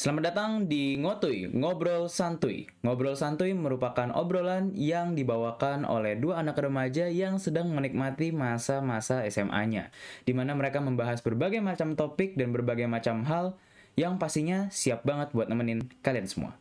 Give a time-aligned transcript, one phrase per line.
[0.00, 2.64] Selamat datang di Ngotuy, Ngobrol Santuy.
[2.80, 9.92] Ngobrol Santuy merupakan obrolan yang dibawakan oleh dua anak remaja yang sedang menikmati masa-masa SMA-nya,
[10.24, 13.60] di mana mereka membahas berbagai macam topik dan berbagai macam hal
[13.92, 16.56] yang pastinya siap banget buat nemenin kalian semua.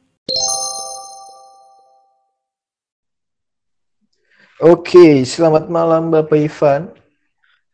[4.59, 6.91] Oke, selamat malam Bapak Ivan.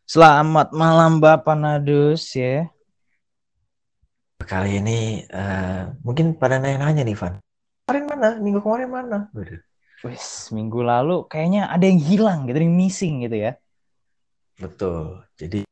[0.06, 2.70] Selamat malam Bapak Nadus ya.
[4.44, 7.40] Kali ini uh, mungkin pada nanya-nanya nih, Van.
[7.88, 8.30] Kemarin mana?
[8.36, 9.18] Minggu kemarin mana?
[10.04, 13.56] Wes, minggu lalu kayaknya ada yang hilang gitu, yang missing gitu ya.
[14.60, 15.24] Betul.
[15.40, 15.64] Jadi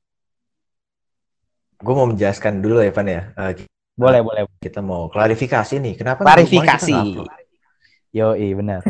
[1.84, 3.22] gue mau menjelaskan dulu ya, Van ya.
[3.36, 3.52] Uh,
[4.00, 4.42] boleh, boleh.
[4.64, 5.94] Kita mau klarifikasi nih.
[6.00, 6.24] Kenapa?
[6.24, 6.96] Klarifikasi.
[8.16, 8.82] Yo, iya benar.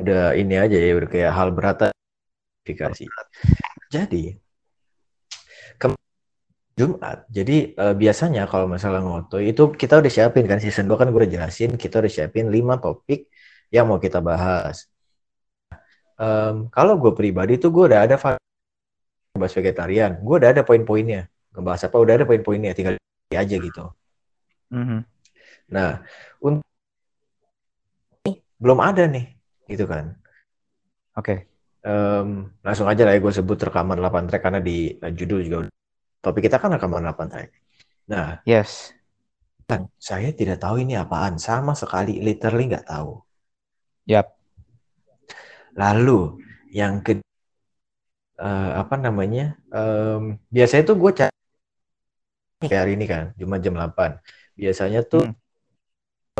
[0.00, 1.92] udah ini aja ya, udah kayak hal berat
[2.64, 3.04] klarifikasi.
[3.92, 4.45] Jadi
[6.76, 7.24] Jumat.
[7.32, 11.20] Jadi uh, biasanya kalau masalah ngoto itu kita udah siapin kan season 2 kan gue
[11.24, 13.32] udah jelasin kita udah siapin 5 topik
[13.72, 14.84] yang mau kita bahas.
[16.20, 21.32] Um, kalau gue pribadi tuh gue udah ada bahas vegetarian, gue udah ada poin-poinnya.
[21.56, 23.00] Ngebahas apa udah ada poin-poinnya, tinggal
[23.32, 23.84] aja gitu.
[24.68, 25.00] Mm -hmm.
[25.72, 26.04] Nah,
[26.44, 26.64] untuk
[28.60, 29.32] belum ada nih,
[29.68, 30.16] gitu kan.
[31.16, 31.24] Oke.
[31.24, 31.38] Okay.
[31.86, 35.58] Um, langsung aja lah ya gue sebut rekaman 8 track karena di uh, judul juga
[36.20, 37.50] Topik kita kan rekaman 8 track.
[38.10, 38.94] Nah, yes.
[39.66, 41.38] Kan, saya tidak tahu ini apaan.
[41.42, 43.18] Sama sekali, literally nggak tahu.
[44.06, 44.34] Yap.
[45.74, 47.18] Lalu, yang ke
[48.40, 49.58] uh, apa namanya?
[49.68, 51.34] Um, biasanya tuh gue cari
[52.64, 54.22] kayak hari ini kan, cuma jam 8.
[54.56, 55.36] Biasanya tuh hmm.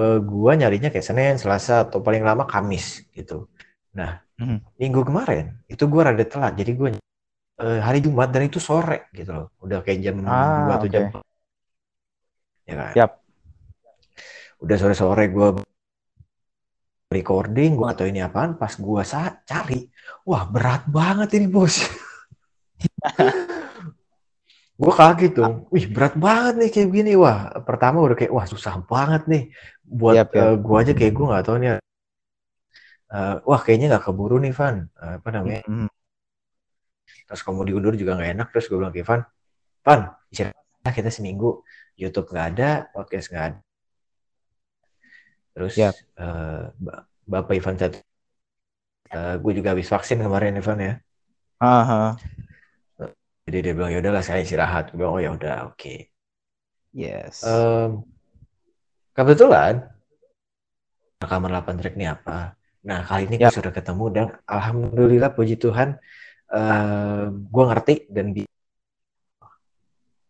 [0.01, 3.51] uh, gue nyarinya kayak Senin, Selasa, atau paling lama Kamis gitu.
[3.93, 4.81] Nah, hmm.
[4.81, 6.89] minggu kemarin itu gue rada telat, jadi gue
[7.61, 9.47] uh, hari Jumat dan itu sore gitu loh.
[9.61, 10.93] Udah kayak jam ah, 2 atau okay.
[10.93, 11.05] jam
[12.67, 12.93] ya kan.
[12.99, 13.11] Yap.
[14.61, 15.49] Udah sore-sore gue
[17.13, 19.87] recording, gue atau ini apaan, pas gue saat cari,
[20.27, 21.87] wah berat banget ini bos.
[24.81, 28.83] gue kaget tuh, wih berat banget nih kayak gini, wah pertama udah kayak wah susah
[28.85, 29.45] banget nih,
[29.87, 30.43] buat yep, yep.
[30.51, 31.71] Uh, gue aja kayak gue nggak tahu nih,
[33.15, 35.96] uh, wah kayaknya nggak keburu nih Van, uh, apa namanya, mm -hmm
[37.27, 39.27] terus kamu diundur juga nggak enak terus gue bilang ke Ivan
[39.83, 40.01] Van
[40.31, 41.67] istirahat kita seminggu
[41.99, 43.59] YouTube nggak ada podcast nggak ada
[45.57, 45.95] terus yep.
[46.21, 46.71] uh,
[47.27, 47.99] Bapak Ivan satu
[49.11, 50.95] uh, gue juga habis vaksin kemarin Ivan ya
[51.59, 52.11] uh-huh.
[53.49, 56.13] jadi dia bilang ya udahlah saya istirahat gue bilang oh ya udah oke okay.
[56.95, 58.07] yes um,
[59.17, 59.89] kebetulan
[61.19, 62.55] rekaman 8 track ini apa
[62.87, 65.99] nah kali ini gue sudah ketemu dan alhamdulillah puji Tuhan
[66.53, 68.43] uh, gue ngerti dan bi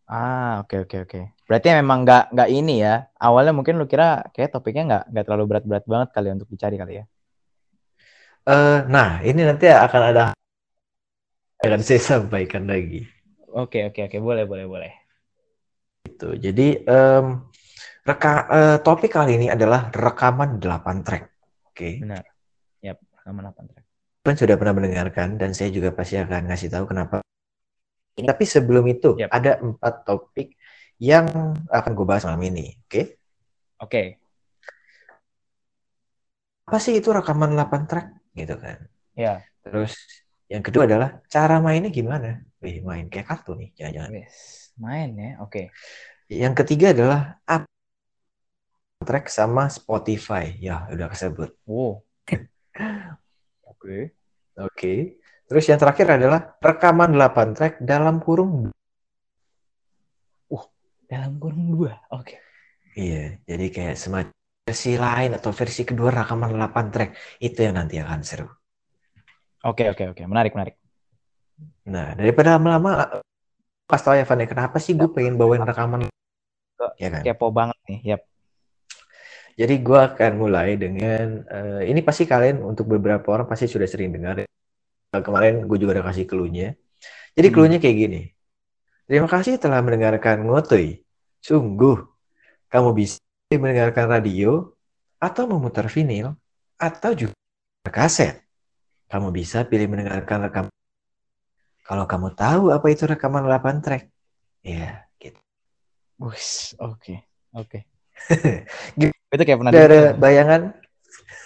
[0.07, 1.11] Ah, oke okay, oke okay, oke.
[1.11, 1.25] Okay.
[1.51, 3.11] Berarti memang nggak nggak ini ya.
[3.19, 6.77] Awalnya mungkin lu kira kayak topiknya nggak nggak terlalu berat-berat banget kali ya untuk dicari
[6.79, 7.05] kali ya.
[8.47, 10.23] Uh, nah, ini nanti akan ada
[11.59, 13.03] akan saya sampaikan lagi.
[13.51, 14.93] Oke oke oke, boleh boleh boleh.
[16.07, 16.39] Itu.
[16.39, 17.51] Jadi um,
[18.07, 21.25] reka uh, topik kali ini adalah rekaman 8 track.
[21.67, 21.75] Oke.
[21.75, 21.93] Okay.
[21.99, 22.23] Benar.
[22.79, 23.86] Yap, rekaman 8 track
[24.27, 27.23] kan sudah pernah mendengarkan dan saya juga pasti akan ngasih tahu kenapa.
[28.17, 29.31] Tapi sebelum itu yep.
[29.31, 30.59] ada empat topik
[30.99, 32.91] yang akan gue bahas malam ini, oke?
[32.91, 33.05] Okay?
[33.79, 33.87] Oke.
[33.87, 34.07] Okay.
[36.67, 38.83] Apa sih itu rekaman 8 track gitu kan?
[39.15, 39.47] Ya.
[39.63, 39.95] Terus
[40.51, 42.43] yang kedua adalah cara mainnya gimana?
[42.59, 44.11] Wih, main kayak kartu nih, jangan-jangan.
[44.17, 44.37] Yes.
[44.81, 45.53] Main ya, oke.
[45.53, 45.67] Okay.
[46.27, 47.69] Yang ketiga adalah apa
[49.07, 50.57] track sama Spotify.
[50.59, 51.55] Ya, udah kesebut.
[51.69, 52.03] Wow.
[53.71, 54.16] Oke.
[54.57, 55.21] Oke.
[55.47, 58.73] Terus yang terakhir adalah rekaman 8 track dalam kurung
[60.47, 60.65] Uh,
[61.07, 61.99] dalam kurung dua.
[62.15, 62.35] Oke.
[62.35, 62.39] Okay.
[62.97, 64.37] Iya, jadi kayak semacam
[64.67, 67.11] versi lain atau versi kedua rekaman 8 track
[67.45, 68.49] itu yang nanti akan seru.
[69.67, 70.17] Oke, okay, oke, okay, oke.
[70.17, 70.27] Okay.
[70.27, 70.75] Menarik, menarik.
[71.87, 73.21] Nah, daripada lama-lama
[73.87, 76.11] pas tau ya Van, ya, kenapa sih gue pengen bawain rekaman
[76.99, 77.23] ya kan?
[77.23, 78.23] Kepo banget nih, yap.
[79.57, 84.13] Jadi gue akan mulai dengan uh, ini pasti kalian untuk beberapa orang pasti sudah sering
[84.13, 84.45] dengar.
[84.45, 86.77] Uh, kemarin gue juga udah kasih clue-nya.
[87.33, 87.55] Jadi hmm.
[87.57, 88.21] clue-nya kayak gini.
[89.09, 91.01] Terima kasih telah mendengarkan Ngotoy.
[91.41, 92.05] Sungguh
[92.69, 93.17] kamu bisa
[93.49, 94.77] mendengarkan radio
[95.17, 96.37] atau memutar vinil
[96.77, 97.33] atau juga
[97.89, 98.45] kaset.
[99.09, 100.65] Kamu bisa pilih mendengarkan rekam.
[101.87, 104.11] Kalau kamu tahu apa itu rekaman 8 track.
[104.67, 105.39] Ya, gitu.
[106.21, 106.37] Oke.
[106.77, 107.19] Okay.
[107.55, 107.81] Oke.
[108.27, 108.67] Okay.
[109.37, 110.61] Itu kayak pernah ada bayangan.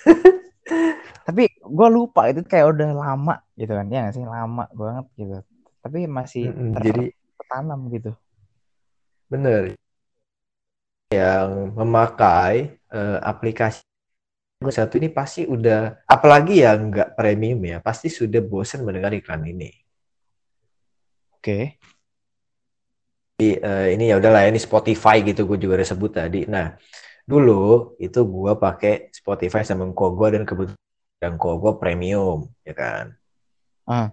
[1.27, 3.91] Tapi gue lupa itu kayak udah lama gitu kan.
[3.91, 4.23] Ya gak sih?
[4.23, 5.37] Lama banget gitu.
[5.83, 7.05] Tapi masih mm -hmm, jadi
[7.35, 8.15] tertanam gitu.
[9.27, 9.75] Bener.
[11.11, 13.83] yang memakai uh, aplikasi
[14.71, 19.75] satu ini pasti udah apalagi yang nggak premium ya pasti sudah bosan mendengar iklan ini.
[21.35, 21.43] Oke.
[21.43, 21.65] Okay.
[23.41, 26.47] Jadi, uh, ini ya udahlah ini Spotify gitu gue juga udah sebut tadi.
[26.47, 26.79] Nah
[27.31, 33.05] dulu itu gue pakai Spotify sama Kogo dan kebetulan Kogo premium ya kan.
[33.87, 34.11] Ah.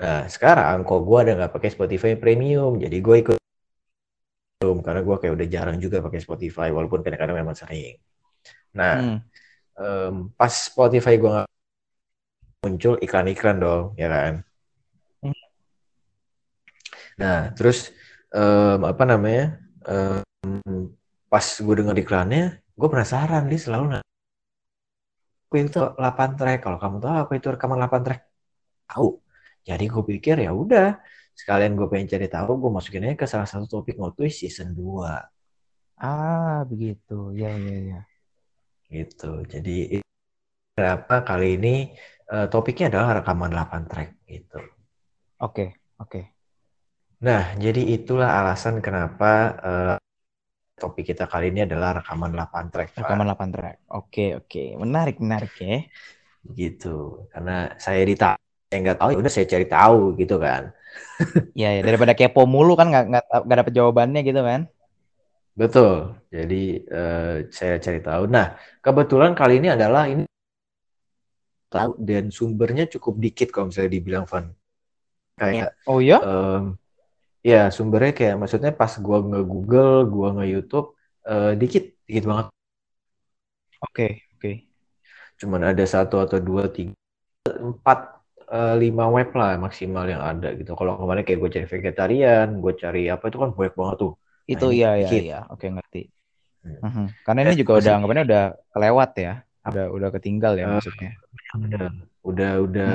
[0.00, 3.36] Nah sekarang Kogo ada nggak pakai Spotify premium jadi gue ikut
[4.58, 7.94] karena gue kayak udah jarang juga pakai Spotify walaupun kadang-kadang memang sering.
[8.74, 9.18] Nah, hmm.
[9.78, 11.48] um, pas Spotify gue gak
[12.66, 14.32] muncul iklan-iklan dong, ya kan?
[15.22, 15.42] Hmm.
[17.22, 17.94] Nah, terus
[18.34, 19.62] um, apa namanya?
[19.86, 20.97] Um,
[21.32, 22.44] pas gue denger iklannya,
[22.78, 24.06] gue penasaran dia selalu nanya,
[25.54, 26.58] itu 8 track.
[26.64, 28.20] Kalau kamu tahu apa itu rekaman 8 track?
[28.90, 29.08] Tahu.
[29.68, 30.96] Jadi gue pikir ya udah,
[31.36, 36.00] sekalian gue pengen cari tahu, gue masukin aja ke salah satu topik Ngotwist season 2.
[36.00, 37.36] Ah, begitu.
[37.36, 38.00] Ya, ya, ya
[38.88, 39.44] gitu.
[39.44, 40.00] Jadi
[40.72, 41.74] berapa kali ini
[42.32, 44.60] uh, topiknya adalah rekaman 8 track gitu.
[45.38, 45.68] Oke, okay,
[46.00, 46.10] oke.
[46.10, 46.24] Okay.
[47.18, 49.96] Nah, jadi itulah alasan kenapa uh,
[50.78, 52.88] topik kita kali ini adalah rekaman 8 track.
[52.96, 53.76] Rekaman 8 track.
[53.90, 54.48] Oke, okay, oke.
[54.48, 54.68] Okay.
[54.78, 55.84] Menarik, menarik ya.
[56.46, 57.26] Gitu.
[57.34, 60.72] Karena saya ditanya nggak tahu, ya udah saya cari tahu gitu kan.
[61.58, 63.04] Iya, ya, daripada kepo mulu kan nggak
[63.44, 64.70] nggak dapet jawabannya gitu kan.
[65.58, 66.14] Betul.
[66.30, 68.30] Jadi uh, saya cari tahu.
[68.30, 70.22] Nah, kebetulan kali ini adalah ini
[71.68, 74.54] tahu dan sumbernya cukup dikit kalau misalnya dibilang Van.
[75.38, 76.18] Kayak Oh ya?
[76.22, 76.78] Um,
[77.42, 80.94] ya sumbernya kayak maksudnya pas gua nge-Google, gua nge-YouTube
[81.26, 82.46] uh, dikit, dikit banget.
[82.48, 84.40] Oke, okay, oke.
[84.40, 84.54] Okay.
[85.38, 86.98] Cuman ada satu atau dua, tiga,
[87.46, 88.18] empat,
[88.50, 90.74] uh, lima web lah maksimal yang ada gitu.
[90.74, 94.14] Kalau kemarin kayak gue cari vegetarian, gue cari apa itu kan banyak banget tuh
[94.48, 95.40] itu nah, iya iya iya.
[95.52, 96.08] Oke ngerti.
[96.64, 96.80] Hmm.
[96.80, 97.06] Uh -huh.
[97.22, 99.32] Karena ini juga udah anggapannya udah kelewat ya.
[99.68, 101.12] Udah udah ketinggal ya uh, maksudnya.
[101.52, 101.88] Udah
[102.24, 102.92] udah udah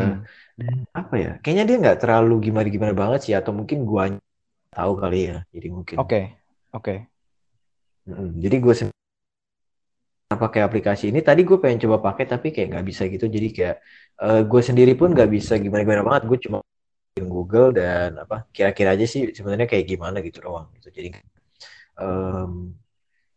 [0.57, 0.83] hmm.
[0.97, 1.31] apa ya?
[1.45, 4.09] Kayaknya dia nggak terlalu gimana gimana banget sih atau mungkin gua
[4.75, 5.37] tahu kali ya.
[5.53, 5.95] Jadi mungkin.
[5.99, 6.09] Oke.
[6.09, 6.23] Okay.
[6.73, 6.95] Oke.
[8.09, 8.33] Okay.
[8.43, 8.73] Jadi gue
[10.33, 13.75] pakai aplikasi ini tadi gue pengen coba pakai tapi kayak nggak bisa gitu jadi kayak
[14.17, 16.57] uh, gue sendiri pun nggak bisa gimana gimana banget gue cuma
[17.21, 21.21] Google dan apa kira-kira aja sih sebenarnya kayak gimana gitu doang gitu jadi
[22.01, 22.73] um,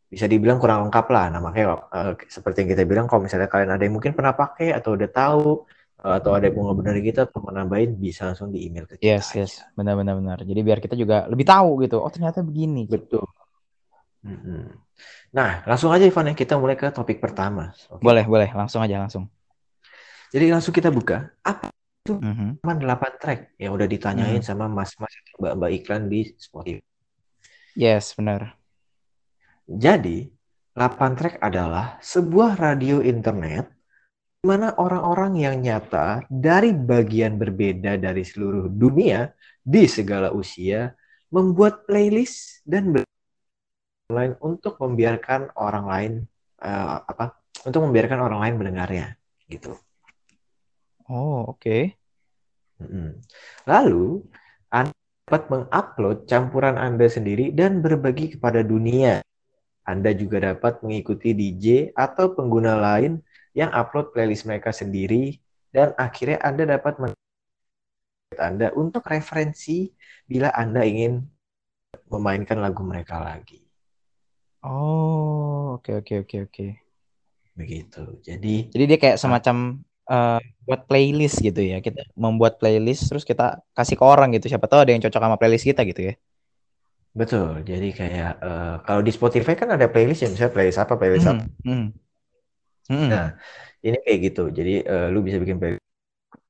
[0.07, 1.27] bisa dibilang kurang lengkap lah.
[1.35, 4.71] Nah makanya uh, seperti yang kita bilang kalau misalnya kalian ada yang mungkin pernah pakai
[4.71, 8.69] atau udah tahu atau ada yang mau ngebenerin kita atau mau nambahin bisa langsung di
[8.69, 9.17] email ke kita.
[9.17, 9.45] Yes aja.
[9.45, 10.39] yes benar-benar benar.
[10.45, 11.99] Jadi biar kita juga lebih tahu gitu.
[11.99, 12.85] Oh ternyata begini.
[12.87, 13.25] Betul.
[14.23, 14.63] Mm-hmm.
[15.33, 17.73] Nah langsung aja Ivan ya kita mulai ke topik pertama.
[17.73, 18.03] Okay.
[18.05, 19.27] Boleh boleh langsung aja langsung.
[20.31, 21.73] Jadi langsung kita buka apa
[22.07, 22.63] itu mm-hmm.
[22.63, 24.47] 8 track yang udah ditanyain mm-hmm.
[24.47, 25.11] sama mas-mas
[25.43, 26.87] mbak-mbak iklan di Spotify.
[27.77, 28.57] Yes, benar.
[29.69, 30.33] Jadi,
[30.73, 33.69] 8 track adalah sebuah radio internet
[34.47, 39.35] mana orang-orang yang nyata dari bagian berbeda dari seluruh dunia
[39.67, 40.95] di segala usia
[41.35, 42.95] membuat playlist dan
[44.07, 46.13] lain untuk membiarkan orang lain
[46.63, 49.07] uh, apa untuk membiarkan orang lain mendengarnya
[49.51, 49.75] gitu.
[51.11, 51.59] Oh oke.
[51.59, 51.83] Okay.
[53.67, 54.23] Lalu
[55.27, 59.27] dapat mengupload campuran Anda sendiri dan berbagi kepada dunia.
[59.83, 63.19] Anda juga dapat mengikuti DJ atau pengguna lain
[63.57, 65.41] yang upload playlist mereka sendiri
[65.73, 67.01] dan akhirnya Anda dapat
[68.37, 69.89] Anda untuk referensi
[70.29, 71.25] bila Anda ingin
[72.13, 73.65] memainkan lagu mereka lagi.
[74.61, 76.85] Oh, oke okay, oke okay, oke okay, oke.
[77.57, 78.03] Begitu.
[78.21, 79.81] Jadi Jadi dia kayak semacam
[80.13, 81.81] uh, buat playlist gitu ya.
[81.81, 84.53] Kita membuat playlist terus kita kasih ke orang gitu.
[84.53, 86.15] Siapa tahu ada yang cocok sama playlist kita gitu ya.
[87.17, 87.65] Betul.
[87.65, 91.49] Jadi kayak uh, kalau di Spotify kan ada playlist ya, misalnya playlist apa, playlist apa.
[91.65, 91.97] Hmm.
[92.87, 93.09] Hmm.
[93.11, 93.29] Nah,
[93.83, 94.45] ini kayak gitu.
[94.51, 95.83] Jadi uh, lu bisa bikin playlist,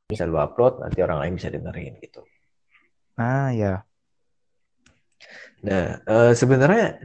[0.09, 2.23] bisa lu upload, nanti orang lain bisa dengerin gitu.
[3.17, 3.85] Ah ya.
[5.65, 7.01] Nah, uh, sebenarnya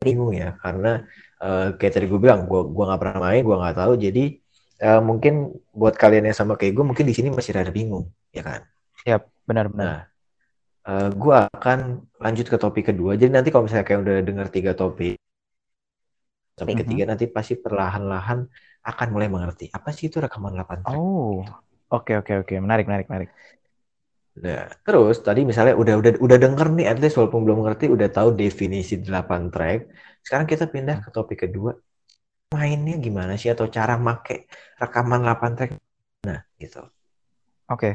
[0.00, 1.04] bingung ya, karena
[1.42, 3.92] uh, kayak tadi gue bilang, gue gua nggak pernah main, gue nggak tahu.
[4.00, 4.40] Jadi
[4.80, 8.42] uh, mungkin buat kalian yang sama kayak gue mungkin di sini masih rada bingung ya
[8.42, 8.60] kan
[9.04, 10.08] ya benar-benar
[10.86, 11.78] nah, uh, gue akan
[12.20, 15.20] lanjut ke topik kedua jadi nanti kalau misalnya kayak udah dengar tiga topik
[16.60, 16.90] sampai mm -hmm.
[16.92, 18.44] ketiga nanti pasti perlahan-lahan
[18.84, 21.40] akan mulai mengerti apa sih itu rekaman 8 track oh
[21.88, 23.32] oke oke oke menarik menarik menarik
[24.40, 28.08] Nah, terus tadi misalnya udah udah udah denger nih at least walaupun belum ngerti udah
[28.08, 29.90] tahu definisi 8 track.
[30.24, 31.76] Sekarang kita pindah ke topik kedua
[32.50, 34.50] mainnya gimana sih atau cara make
[34.80, 35.70] rekaman 8 track
[36.24, 36.82] nah gitu.
[37.68, 37.78] Oke.
[37.78, 37.94] Okay.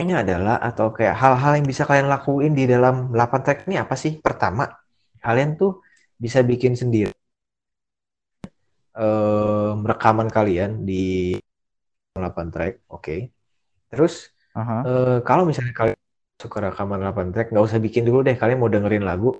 [0.00, 3.94] ini adalah atau kayak hal-hal yang bisa kalian lakuin di dalam 8 track ini apa
[4.00, 4.16] sih?
[4.16, 4.64] Pertama,
[5.24, 5.84] kalian tuh
[6.16, 7.12] bisa bikin sendiri
[9.00, 11.38] eh rekaman kalian di
[12.10, 13.16] 8 track, oke.
[13.90, 14.82] Terus Aha.
[14.86, 15.98] eh, kalau misalnya kalian
[16.42, 18.34] suka rekaman 8 track, nggak usah bikin dulu deh.
[18.34, 19.38] Kalian mau dengerin lagu,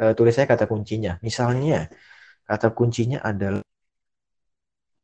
[0.00, 1.20] eh, tulis saya kata kuncinya.
[1.20, 1.92] Misalnya
[2.48, 3.62] kata kuncinya adalah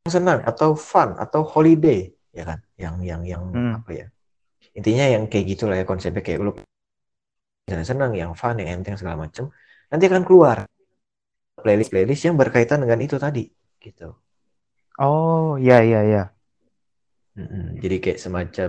[0.08, 2.58] senang atau fun atau holiday, ya kan?
[2.80, 3.72] Yang yang yang Hmm.
[3.78, 4.06] apa ya?
[4.78, 6.52] Intinya yang kayak gitulah ya konsepnya kayak lu
[7.68, 9.52] senang, yang fun, yang enteng segala macem.
[9.88, 10.68] Nanti akan keluar
[11.58, 13.48] playlist-playlist yang berkaitan dengan itu tadi,
[13.80, 14.14] gitu.
[14.98, 16.24] Oh, iya iya iya.
[17.38, 17.78] Mm-mm.
[17.78, 18.68] Jadi kayak semacam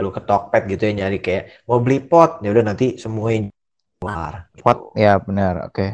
[0.00, 3.52] lu ke Tokped gitu ya nyari kayak mau beli pot, ya udah nanti semuanya
[4.00, 4.48] keluar.
[4.56, 4.64] gitu.
[4.64, 4.78] What?
[4.96, 5.68] Ya benar.
[5.68, 5.86] Oke.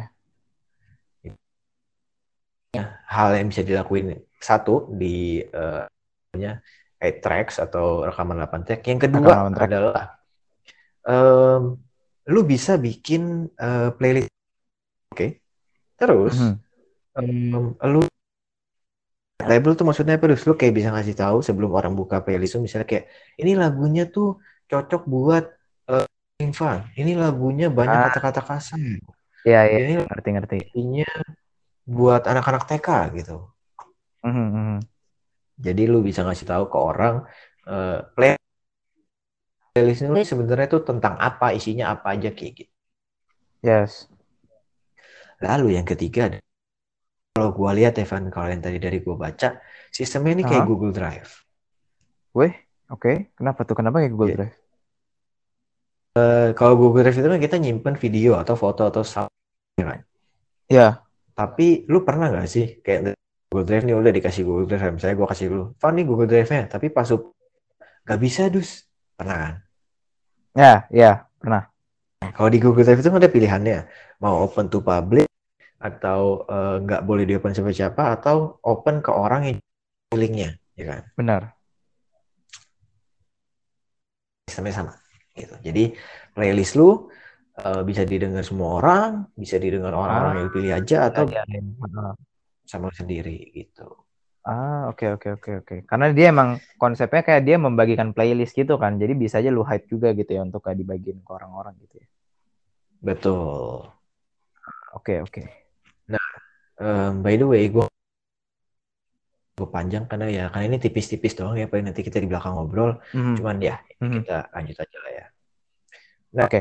[3.06, 5.84] Hal yang bisa dilakuin satu di eh,
[6.30, 6.60] punya
[7.00, 8.82] kayak tracks atau rekaman 8 track.
[8.84, 9.68] Yang kedua Rekaman 8 track.
[9.70, 10.04] adalah
[11.06, 11.62] em,
[12.26, 13.23] lu bisa bikin
[13.54, 14.30] eh, playlist.
[15.12, 15.40] Oke.
[15.97, 16.54] Terus Mhm.
[17.16, 18.02] em, lu
[19.40, 20.26] label tuh maksudnya apa?
[20.26, 23.04] Terus lu kayak bisa ngasih tahu sebelum orang buka playlist lu misalnya kayak
[23.38, 25.45] ini lagunya tuh cocok buat
[25.87, 26.04] eh,
[26.37, 26.80] having fun.
[26.99, 28.04] Ini lagunya banyak Ah.
[28.11, 28.78] kata-kata kasar.
[29.47, 29.78] Iya iya.
[29.87, 30.56] Ini Ngerti ngerti.
[30.75, 31.06] lagunya
[31.87, 33.47] buat anak-anak TK gitu.
[34.26, 34.76] Mhm, mhm.
[35.56, 37.23] Jadi lu bisa ngasih tahu ke orang
[37.66, 38.35] eh, play
[39.76, 42.73] playlist ini sebenarnya tuh tentang apa, isinya apa aja kayak gitu.
[43.61, 44.09] Yes.
[45.45, 46.33] Lalu yang ketiga,
[47.37, 49.61] kalau gua lihat Evan, kalau yang tadi dari gua baca,
[49.92, 50.71] sistemnya ini kayak Aha.
[50.73, 51.45] Google Drive.
[52.33, 52.56] Weh,
[52.88, 53.37] oke.
[53.37, 53.76] Kenapa tuh?
[53.76, 54.37] Kenapa kayak Google Iya.
[54.40, 54.56] Drive?
[56.16, 59.28] Eh, kalau Google Drive itu kan kita nyimpen video atau foto atau sound.
[60.73, 61.04] Ya.
[61.37, 63.12] Tapi lu pernah nggak sih kayak
[63.52, 66.64] Google Drive nih udah dikasih Google Drive, misalnya gua kasih lu, Van nih Google Drive-nya,
[66.64, 67.28] tapi pas lu
[68.09, 69.54] nggak bisa dus, pernah kan?
[70.56, 71.28] Ya, ya.
[71.36, 71.68] Pernah.
[72.32, 73.78] Kalau di Google Drive itu ada pilihannya,
[74.25, 75.28] mau open to public
[75.76, 79.56] atau eh, nggak boleh di open siapa-siapa atau open ke orang yang
[80.16, 81.02] linknya, ya kan?
[81.12, 81.42] Benar.
[84.48, 84.92] Sistemnya sama,
[85.36, 85.54] gitu.
[85.60, 85.92] Jadi
[86.32, 87.12] playlist lu
[87.60, 91.44] eh, bisa didengar semua orang, bisa didengar orang-orang yang dipilih aja atau iya.
[91.44, 92.12] Heeh.
[92.64, 94.05] sama sendiri, gitu.
[94.46, 95.76] Ah, oke oke oke oke.
[95.90, 98.94] Karena dia emang konsepnya kayak dia membagikan playlist gitu kan.
[98.94, 102.06] Jadi bisa aja lu hide juga gitu ya untuk kayak dibagiin ke orang-orang gitu ya.
[103.02, 103.90] Betul.
[104.94, 105.42] Oke oke.
[106.76, 107.86] Em, by the way, gue
[109.56, 113.00] gue panjang karena ya karena ini tipis-tipis doang ya paling nanti kita di belakang ngobrol
[113.16, 114.20] Mhm, cuman ya mhm.
[114.20, 115.26] kita lanjut aja lah ya
[116.44, 116.60] Oke.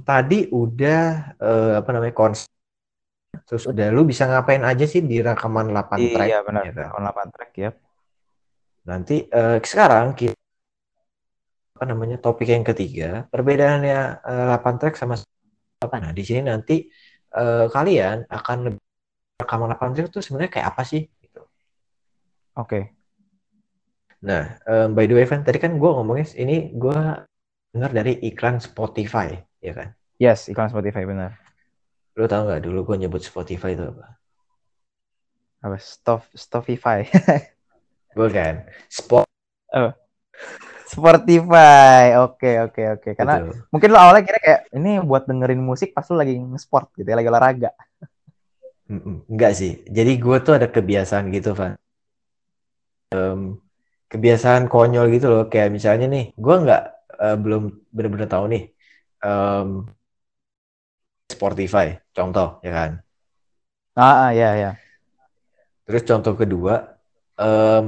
[0.00, 1.00] tadi udah
[1.36, 2.48] eh, apa namanya konsep
[3.46, 6.62] terus udah lu bisa ngapain aja sih di rekaman 8 track Iya benar.
[6.66, 6.88] ya kan?
[6.96, 7.70] On 8 track ya.
[8.80, 10.32] nanti eh, sekarang kita
[11.76, 15.14] apa namanya topik yang ketiga perbedaannya eh, 8 track sama
[15.80, 16.88] apa nah di sini nanti
[17.32, 18.80] eh, kalian akan lebih
[19.40, 21.40] rekaman 8 track itu sebenarnya kayak apa sih gitu.
[22.56, 22.92] Oke.
[24.20, 26.92] Nah, em, by the way, Van, tadi kan gue ngomongnya ini gue
[27.72, 29.32] dengar dari iklan Spotify,
[29.64, 29.96] ya kan?
[30.20, 31.40] Yes, iklan Spotify benar.
[32.20, 34.20] Lu tau nggak dulu gue nyebut Spotify itu apa?
[35.64, 35.80] Apa?
[35.80, 37.08] Stof Stofify.
[38.18, 39.24] Bukan, Spot.
[40.84, 42.20] Spotify.
[42.20, 43.10] Oke oke oke.
[43.16, 43.64] Karena Betul.
[43.72, 47.16] mungkin lo awalnya kira kayak ini buat dengerin musik pas lo lagi nge-sport gitu ya,
[47.16, 47.72] lagi olahraga.
[49.30, 49.80] Enggak sih.
[49.88, 51.72] Jadi gue tuh ada kebiasaan gitu, Van.
[53.16, 53.56] Em,
[54.12, 55.48] kebiasaan konyol gitu loh.
[55.48, 56.82] Kayak misalnya nih, gue nggak
[57.16, 57.62] eh, belum
[57.94, 58.62] bener-bener tahu nih
[59.24, 59.88] em,
[61.30, 62.90] Spotify, contoh, ya kan?
[63.94, 64.70] Ah, ah ya ya.
[65.86, 66.74] Terus contoh kedua,
[67.38, 67.84] em,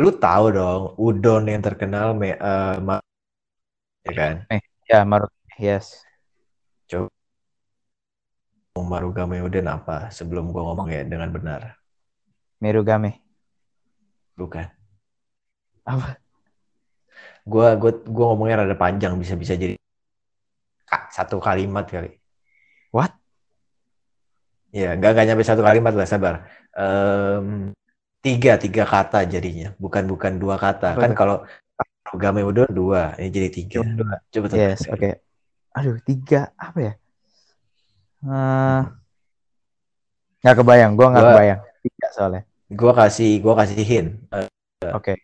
[0.00, 3.02] lu tahu dong udon yang terkenal me, eh, ma-
[4.06, 4.34] ya kan?
[4.90, 5.30] Ya, Marut.
[5.58, 6.02] Yes.
[8.80, 11.60] Marugame udon apa sebelum gua ngomongnya dengan benar?
[12.62, 13.20] Merugame.
[14.38, 14.66] Bukan.
[15.84, 16.16] Apa?
[17.44, 19.74] Gua gua gua ngomongnya rada panjang bisa bisa jadi
[21.10, 22.19] satu kalimat kali.
[24.70, 26.46] Ya, nggak nggak nyampe satu kalimat lah, sabar.
[26.70, 27.74] Em,
[28.22, 30.94] tiga tiga kata jadinya, bukan bukan dua kata.
[30.94, 31.18] Kan tuh?
[31.18, 31.36] kalau
[32.06, 33.78] Marugame udon dua, ini jadi tiga.
[33.82, 34.14] Cuma dua.
[34.30, 34.94] Coba Yes, tebak.
[34.98, 35.10] oke.
[35.78, 36.92] Aduh, tiga apa ya?
[38.20, 38.82] Eh,
[40.42, 41.60] nggak kebayang, gua nggak kebayang.
[41.80, 42.42] Tiga soalnya.
[42.70, 44.10] Gua kasih gua kasih hint.
[44.34, 44.50] Eh,
[44.94, 45.14] Oke.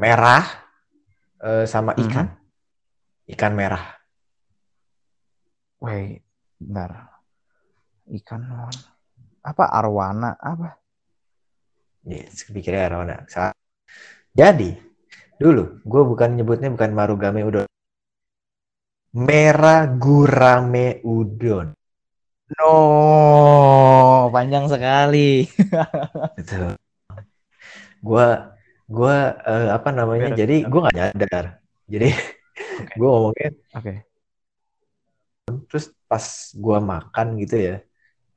[0.00, 0.44] merah
[1.40, 2.32] eh, sama ikan.
[3.28, 4.00] Ikan merah.
[5.82, 6.24] Wait,
[6.56, 7.11] bentar.
[8.10, 8.90] Ikan warna-
[9.42, 10.78] apa arwana apa?
[12.02, 13.16] Yes, pikirnya Arona.
[13.30, 13.54] Sa-
[14.34, 14.92] Jadi,
[15.42, 17.66] Dulu, gue bukan nyebutnya bukan Marugame Udon.
[19.10, 21.74] Merah Gurame Udon.
[22.54, 25.50] No, panjang sekali.
[26.38, 26.78] Gitu.
[27.98, 28.54] Gua
[28.86, 30.30] gua eh, apa namanya?
[30.30, 30.38] Merah.
[30.38, 31.46] Jadi gua nggak nyadar.
[31.90, 32.08] Jadi
[32.78, 32.94] Oke.
[32.98, 33.92] gua ngomongnya Oke.
[35.68, 37.76] terus pas gua makan gitu ya.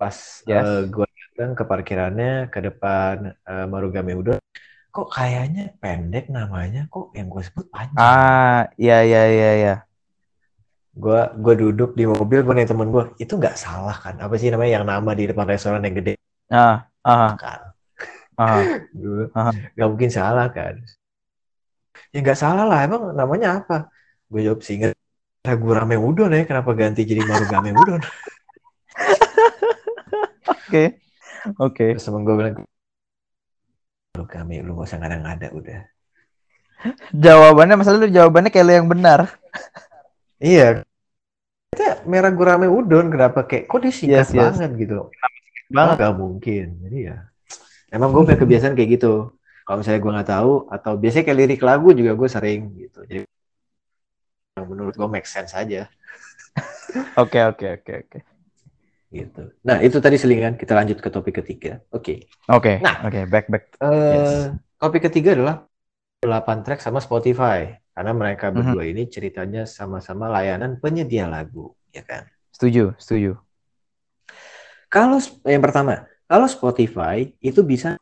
[0.05, 0.62] Pas Yes.
[0.62, 4.38] eh, gua datang ke parkirannya ke depan eh, Marugame Udon,
[4.93, 7.97] kok kayaknya pendek namanya, kok yang gue sebut panjang.
[7.97, 9.74] Ah, iya iya iya iya.
[10.93, 14.15] Gua gua duduk di mobil, gua nanya temen gua, itu nggak salah kan?
[14.21, 16.13] Apa sih namanya yang nama di depan restoran yang gede
[16.53, 17.59] Ah, ah, kan?
[18.38, 18.62] ah.
[19.39, 19.51] Aha.
[19.74, 20.75] nggak mungkin salah kan?
[22.13, 23.77] Ya nggak salah lah, emang namanya apa?
[24.31, 24.93] Gue jawab singkat,
[25.47, 28.01] Ragu Rame Udon ya, kenapa ganti jadi Marugame Udon?
[30.45, 30.83] Oke.
[31.57, 31.85] Oke.
[31.97, 32.55] Terus temen gue bilang,
[34.15, 35.79] Marugame, lu gak usah ngada-ngada udah.
[37.11, 39.19] Jawabannya masalah lu jawabannya kayak lu yang benar.
[40.39, 40.83] Iya,
[41.71, 44.55] kita merah gurame udon, kenapa kayak, kok dia singkat Yes, yes.
[44.55, 44.99] banget gitu?
[45.71, 45.95] Banget.
[45.99, 47.17] Gak mungkin, jadi ya.
[47.89, 49.35] Emang gue punya kebiasaan kayak gitu.
[49.65, 53.01] Kalau misalnya gue nggak tahu, atau biasanya kayak lirik lagu juga gue sering gitu.
[53.07, 53.25] Jadi
[54.55, 55.91] menurut gue make sense aja
[57.21, 58.19] Oke oke oke oke.
[59.15, 59.55] Gitu.
[59.63, 60.60] Nah itu tadi selingan.
[60.60, 61.79] Kita lanjut ke topik ketiga.
[61.95, 62.27] Oke.
[62.51, 62.84] Oke.
[62.84, 63.07] Nah.
[63.07, 63.63] Oke, back back.
[63.79, 64.51] Eh, Yes.
[64.75, 65.55] Topik ketiga adalah
[66.19, 67.79] 8 track sama Spotify.
[67.95, 68.55] Karena mereka Mhm.
[68.60, 72.27] berdua ini ceritanya sama-sama layanan penyedia lagu, ya kan?
[72.51, 73.39] Setuju, setuju.
[74.91, 77.95] Kalau yang pertama, kalau Spotify itu bisa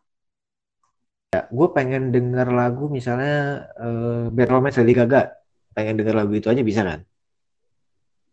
[1.33, 5.33] ya, gue pengen denger lagu misalnya eh, Bad Romance Lady Gaga,
[5.77, 7.05] pengen denger lagu itu aja bisa kan?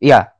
[0.00, 0.32] Iya.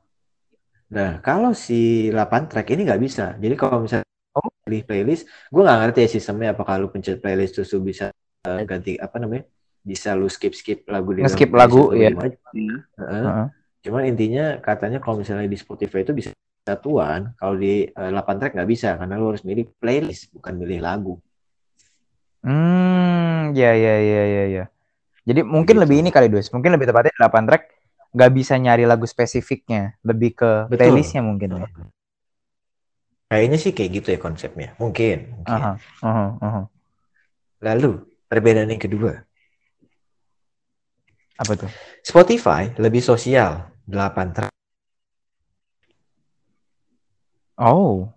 [0.91, 3.25] Nah, kalau si 8 track ini nggak bisa.
[3.39, 4.47] Jadi kalau misalnya Oh.
[4.63, 8.15] pilih playlist, gue nggak ngerti ya sistemnya apakah lu pencet playlist terus lu bisa
[8.47, 9.43] eh, ganti apa namanya?
[9.83, 12.09] Bisa lu skip skip lagu di playlist lagu, ya.
[12.15, 12.31] gimana.
[12.31, 12.77] Heeh.
[13.27, 13.45] Heeh.
[13.83, 16.31] Cuman intinya katanya kalau misalnya di Spotify itu bisa
[16.63, 20.79] satuan, kalau di eh, 8 track nggak bisa karena lu harus milih playlist bukan milih
[20.79, 21.13] lagu.
[22.41, 24.63] Hmm, ya ya ya ya ya.
[25.27, 25.83] Jadi mungkin Gitu.
[25.83, 26.49] lebih ini kali Dus.
[26.49, 27.63] Mungkin lebih tepatnya 8 track
[28.11, 30.77] nggak bisa nyari lagu spesifiknya, lebih ke Betul.
[30.77, 31.67] playlistnya mungkin ya.
[33.31, 34.75] Kayaknya sih kayak gitu ya konsepnya.
[34.75, 35.39] Mungkin.
[35.39, 35.61] mungkin.
[35.63, 36.61] Aha, aha, aha.
[37.63, 39.23] Lalu perbedaan yang kedua,
[41.41, 41.71] Apa tuh?
[42.05, 44.53] Spotify lebih sosial 8 track.
[47.57, 48.13] Oh,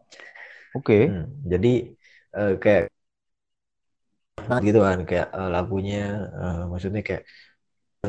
[0.76, 0.98] oke.
[1.08, 1.72] Hmm, jadi
[2.36, 2.84] eh, kayak
[4.60, 7.24] gitu kan kayak eh, lagunya eh, maksudnya kayak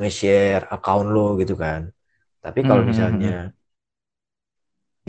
[0.01, 1.81] nge-share account lo gitu kan.
[2.43, 3.53] Tapi kalau Hmm, hmm, misalnya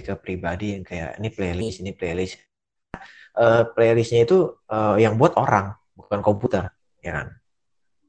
[0.06, 2.34] ke pribadi yang kayak ini playlist, ini playlist.
[3.36, 4.36] Eh, playlistnya itu
[4.72, 5.66] eh, yang buat orang,
[5.98, 6.64] bukan komputer,
[7.04, 7.26] ya kan?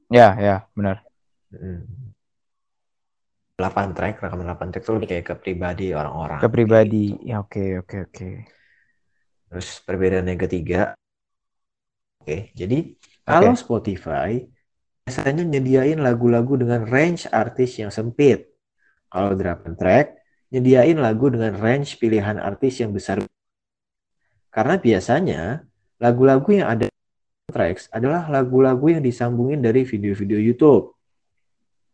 [0.09, 1.03] Ya, ya, benar.
[1.51, 2.13] Hmm.
[3.57, 6.39] 8 track, rekaman 8 track itu lebih kayak ke pribadi orang-orang.
[6.43, 7.03] Ke pribadi.
[7.17, 7.27] Gitu.
[7.29, 8.29] Ya, oke, oke, oke.
[9.49, 10.93] Terus perbedaan yang ketiga,
[12.21, 12.77] oke, jadi
[13.25, 14.31] kalau Spotify
[15.07, 18.51] biasanya nyediain lagu-lagu dengan range artis yang sempit.
[19.07, 20.19] Kalau 8 track,
[20.51, 23.23] nyediain lagu dengan range pilihan artis yang besar.
[24.51, 25.63] Karena biasanya
[25.95, 30.91] lagu-lagu yang ada di tracks adalah lagu-lagu yang disambungin dari video-video YouTube.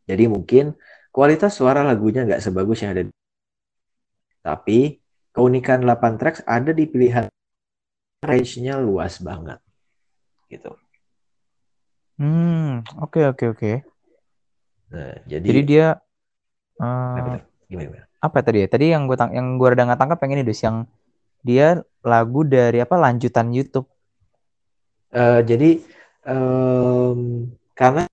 [0.09, 0.73] Jadi mungkin
[1.13, 3.13] kualitas suara lagunya nggak sebagus yang ada.
[4.41, 4.97] Tapi
[5.29, 7.29] keunikan 8 tracks ada di pilihan
[8.25, 9.61] range-nya luas banget.
[10.49, 10.82] Gitu.
[12.17, 13.73] Hmm, oke, oke, oke.
[14.93, 15.97] Nah, jadi, Jadi dia
[16.77, 17.41] tuh?
[17.69, 18.05] Gimana, gimana?
[18.23, 18.67] apa tadi ya?
[18.71, 20.87] Tadi yang gue tang yang gue rada nggak tangkap yang ini Dus yang
[21.43, 23.89] dia lagu dari apa lanjutan YouTube.
[25.11, 25.83] Eh, jadi
[26.23, 28.07] em, karena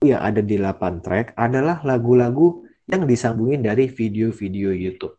[0.00, 5.18] yang ada di 8 track adalah lagu-lagu yang disambungin dari video-video YouTube.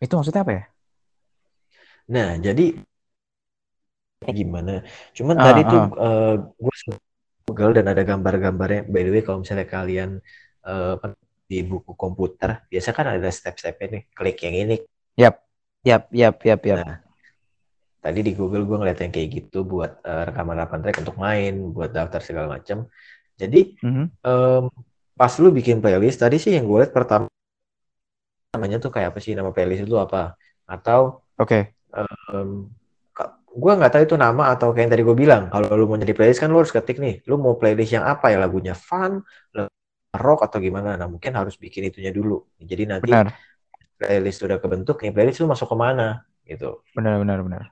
[0.00, 0.64] Itu maksudnya apa ya?
[2.06, 2.78] Nah, jadi
[4.24, 4.70] gimana?
[5.16, 5.90] Cuman Ah, tadi tuh ah.
[6.04, 6.32] eh,
[6.64, 6.74] gue
[7.46, 8.80] Google dan ada gambar-gambarnya.
[8.92, 10.10] By the way, kalau misalnya kalian
[10.66, 11.06] eh, apa,
[11.50, 14.02] di buku komputer, biasa kan ada step-stepnya nih.
[14.16, 14.76] Klik yang ini.
[15.16, 15.36] Yap,
[15.84, 16.60] yap, yap, yap.
[16.66, 16.98] Nah,
[18.04, 21.52] tadi di Google gue ngeliat yang kayak gitu buat eh, rekaman 8 track untuk main,
[21.74, 22.78] buat daftar segala macam.
[23.40, 24.10] Jadi Mhm.
[24.26, 24.64] em,
[25.18, 27.26] pas lu bikin playlist, tadi sih yang gue lihat pertama
[28.54, 30.18] namanya tuh kayak apa sih nama playlist itu apa?
[30.72, 31.00] Atau
[31.38, 31.74] Oke.
[31.96, 32.85] em, ka-
[33.62, 36.14] gua nggak tahu itu nama atau kayak yang tadi gue bilang kalau lu mau jadi
[36.16, 39.12] playlist kan lu harus ketik nih lu mau playlist yang apa ya lagunya fun
[40.16, 43.26] rock atau gimana nah mungkin harus bikin itunya dulu jadi nanti Benar,
[44.00, 47.64] playlist udah kebentuk nih playlist lu masuk ke mana gitu benar, benar, benar.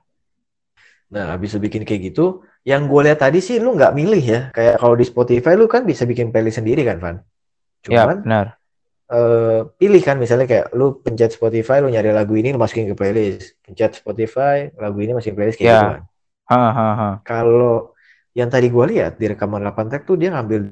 [1.05, 4.39] Nah, habis lu bikin kayak gitu, yang gue lihat tadi sih lu nggak milih ya.
[4.49, 7.17] Kayak kalau di Spotify lu kan bisa bikin playlist sendiri kan, Van?
[7.85, 8.57] Ya, Cuman benar.
[9.05, 12.95] Eh, pilih kan misalnya kayak lu pencet Spotify, lu nyari lagu ini lu masukin ke
[12.95, 13.57] playlist.
[13.61, 15.77] Pencet Spotify, lagu ini masukin playlist kayak Ya.
[15.77, 16.03] gitu kan.
[17.21, 17.93] Kalau
[18.33, 20.69] yang tadi gue lihat di rekaman 8 track tuh dia ngambil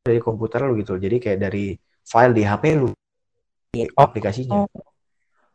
[0.00, 0.96] dari komputer lu gitu.
[0.96, 2.90] Jadi kayak dari file di HP lu
[3.70, 4.04] di Oh.
[4.04, 4.66] aplikasinya.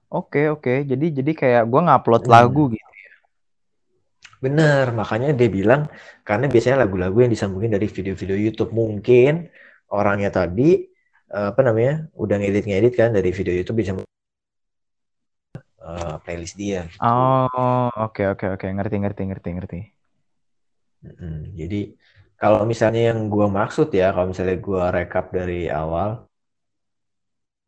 [0.08, 0.86] Oke, oke.
[0.86, 2.32] Jadi jadi kayak gua ngupload Hmm.
[2.32, 2.86] lagu gitu.
[4.40, 5.90] Bener, makanya dia bilang
[6.22, 9.50] karena biasanya lagu-lagu yang disambungin dari video-video YouTube mungkin
[9.90, 10.86] orangnya tadi
[11.32, 13.92] apa namanya udah ngedit-ngedit kan dari video YouTube bisa
[15.86, 16.86] eh, playlist dia.
[16.90, 17.02] gitu.
[17.02, 18.66] Oh, oke oke oke.
[18.66, 19.80] Ngerti ngerti ngerti ngerti.
[21.06, 21.54] Mm-mm.
[21.54, 21.94] Jadi
[22.36, 26.26] kalau misalnya yang gua maksud ya, kalau misalnya gua rekap dari awal,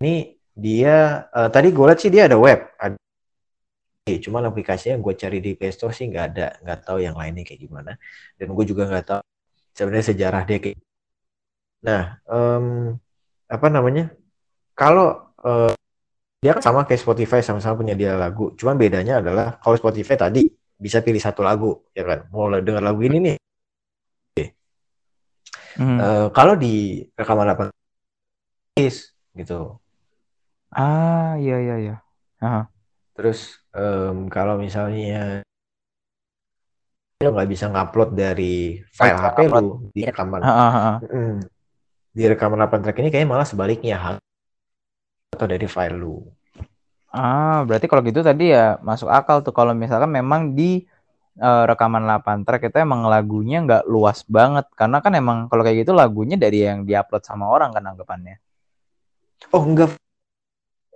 [0.01, 2.97] ini dia eh, tadi gue lihat sih dia ada web, ada
[4.07, 7.61] cuman aplikasinya gue cari di Play Store sih nggak ada, nggak tahu yang lainnya kayak
[7.67, 7.91] gimana,
[8.39, 9.21] dan gue juga nggak tahu
[9.77, 10.79] sebenarnya sejarah dia kayak.
[11.85, 12.65] Nah, em,
[13.47, 14.11] apa namanya?
[14.77, 15.73] Kalau eh,
[16.43, 20.45] dia kan sama kayak Spotify sama-sama punya dia lagu, cuman bedanya adalah kalau Spotify tadi
[20.77, 22.29] bisa pilih satu lagu, ya kan?
[22.29, 23.37] Mau denger lagu ini nih.
[25.77, 25.97] Hmm.
[26.01, 27.69] Eh, kalau di rekaman 8
[29.37, 29.77] gitu.
[30.73, 31.95] Ah, iya iya iya.
[32.41, 32.69] Aha.
[33.17, 35.41] Terus em, kalau misalnya
[37.17, 40.97] lo nggak bisa ngupload dari file HP lu di rekaman Ah, ah, ah.
[41.01, 41.41] Mm.
[42.17, 44.15] Di rekaman 8 track ini kayaknya malah sebaliknya hal
[45.37, 46.17] atau dari file lu.
[47.13, 50.81] Ah, berarti kalau gitu tadi ya masuk akal tuh kalau misalkan memang di
[51.37, 55.85] eh, rekaman 8 track itu emang lagunya nggak luas banget karena kan emang kalau kayak
[55.85, 58.35] gitu lagunya dari yang diupload sama orang kan anggapannya.
[59.53, 59.93] Oh enggak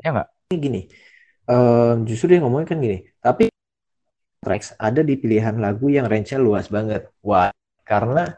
[0.02, 0.30] Ya nggak?
[0.58, 0.90] gini.
[1.46, 2.98] Em, justru dia ngomongnya kan gini.
[3.22, 3.54] Tapi
[4.42, 7.08] tracks ada di pilihan lagu yang range-nya luas banget.
[7.22, 7.54] Wah,
[7.86, 8.34] karena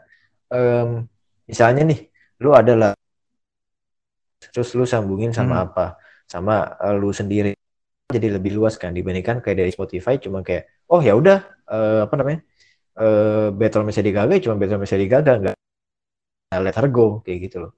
[0.52, 1.08] em,
[1.48, 2.00] misalnya nih,
[2.42, 2.92] lu ada lah
[4.52, 5.66] terus lu sambungin sama Hmm.
[5.66, 5.86] apa?
[6.28, 7.52] Sama eh, lu sendiri.
[8.14, 11.38] Jadi lebih luas kan dibandingkan kayak dari Spotify cuma kayak oh ya udah
[11.74, 12.40] eh, apa namanya?
[12.98, 15.56] Eh Battle Gaga ya cuma Battle Mesa Gaga nggak
[16.64, 17.72] Let Her Go kayak gitu loh.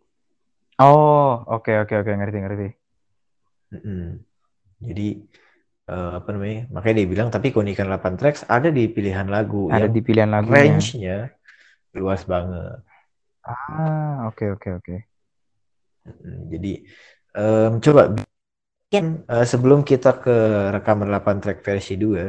[0.85, 2.67] Oh, oke oke oke ngerti ngerti.
[3.73, 4.23] Mm-mm.
[4.89, 5.07] Jadi
[5.91, 6.61] eh, apa namanya?
[6.75, 10.77] Makanya dia bilang tapi keunikan 8 tracks ada di pilihan lagu Ada di pilihan lagunya.
[10.77, 11.33] range-nya
[11.97, 12.79] luas banget.
[13.53, 14.97] Ah, oke oke oke.
[16.07, 16.73] Mm, Jadi
[17.37, 18.03] em, coba
[18.69, 20.35] bikin eh, sebelum kita ke
[20.77, 22.25] rekaman 8 track versi 2,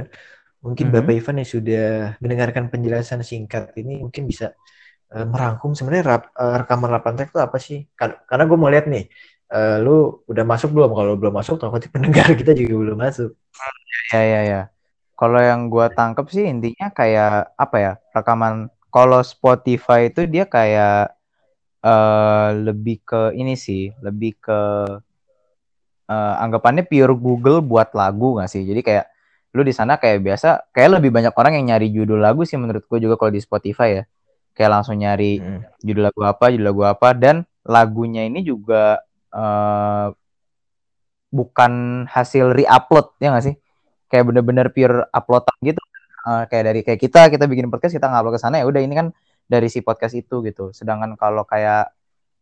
[0.65, 0.93] mungkin Mhm.
[0.95, 1.86] Bapak Ivan yang sudah
[2.23, 4.47] mendengarkan penjelasan singkat ini mungkin bisa
[5.15, 7.80] eh, merangkum sebenarnya rap- eh, rekaman 8 track itu apa sih?
[7.99, 9.06] Kan- Karena gue mau lihat nih,
[9.56, 10.91] eh, lu udah masuk belum?
[10.99, 13.32] Kalau belum masuk, takutnya pendengar kita juga belum masuk.
[14.13, 14.62] Ya ya ya.
[15.19, 17.91] Kalau yang gua tangkep sih intinya kayak apa ya?
[18.15, 18.53] Rekaman
[18.93, 21.13] kalau Spotify itu dia kayak
[21.86, 24.60] eh lebih ke ini sih, lebih ke
[26.10, 28.63] eh, anggapannya pure Google buat lagu nggak sih?
[28.65, 29.06] Jadi kayak
[29.56, 32.84] lu di sana kayak biasa, kayak lebih banyak orang yang nyari judul lagu sih menurut
[32.86, 34.04] gue juga kalau di Spotify ya.
[34.58, 35.62] Kayak langsung nyari Mm.
[35.86, 39.02] judul lagu apa, judul lagu apa, dan lagunya ini juga
[39.34, 40.08] eh
[41.28, 41.71] bukan
[42.08, 43.56] hasil re-upload ya nggak sih?
[44.08, 45.82] Kayak bener-bener pure uploadan gitu.
[46.28, 48.92] Eh, kayak dari kayak kita kita bikin podcast kita ngupload ke sana ya udah ini
[49.00, 49.08] kan
[49.48, 50.76] dari si podcast itu gitu.
[50.76, 51.88] Sedangkan kalau kayak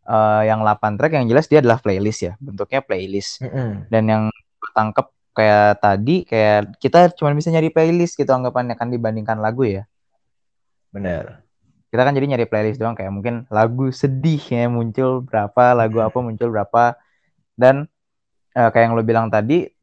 [0.09, 3.45] eh, yang 8 track yang jelas dia adalah playlist ya, bentuknya playlist.
[3.45, 3.85] Mm-mm.
[3.93, 4.23] Dan yang
[4.73, 5.05] tangkep
[5.37, 9.85] kayak tadi kayak kita cuma bisa nyari playlist gitu anggapannya kan dibandingkan lagu ya.
[10.95, 11.43] Benar.
[11.91, 16.19] kita kan jadi nyari playlist doang kayak mungkin lagu sedih ya muncul berapa lagu apa
[16.19, 16.99] muncul berapa
[17.55, 17.87] dan
[18.51, 19.74] eh, kayak yang lo bilang tadi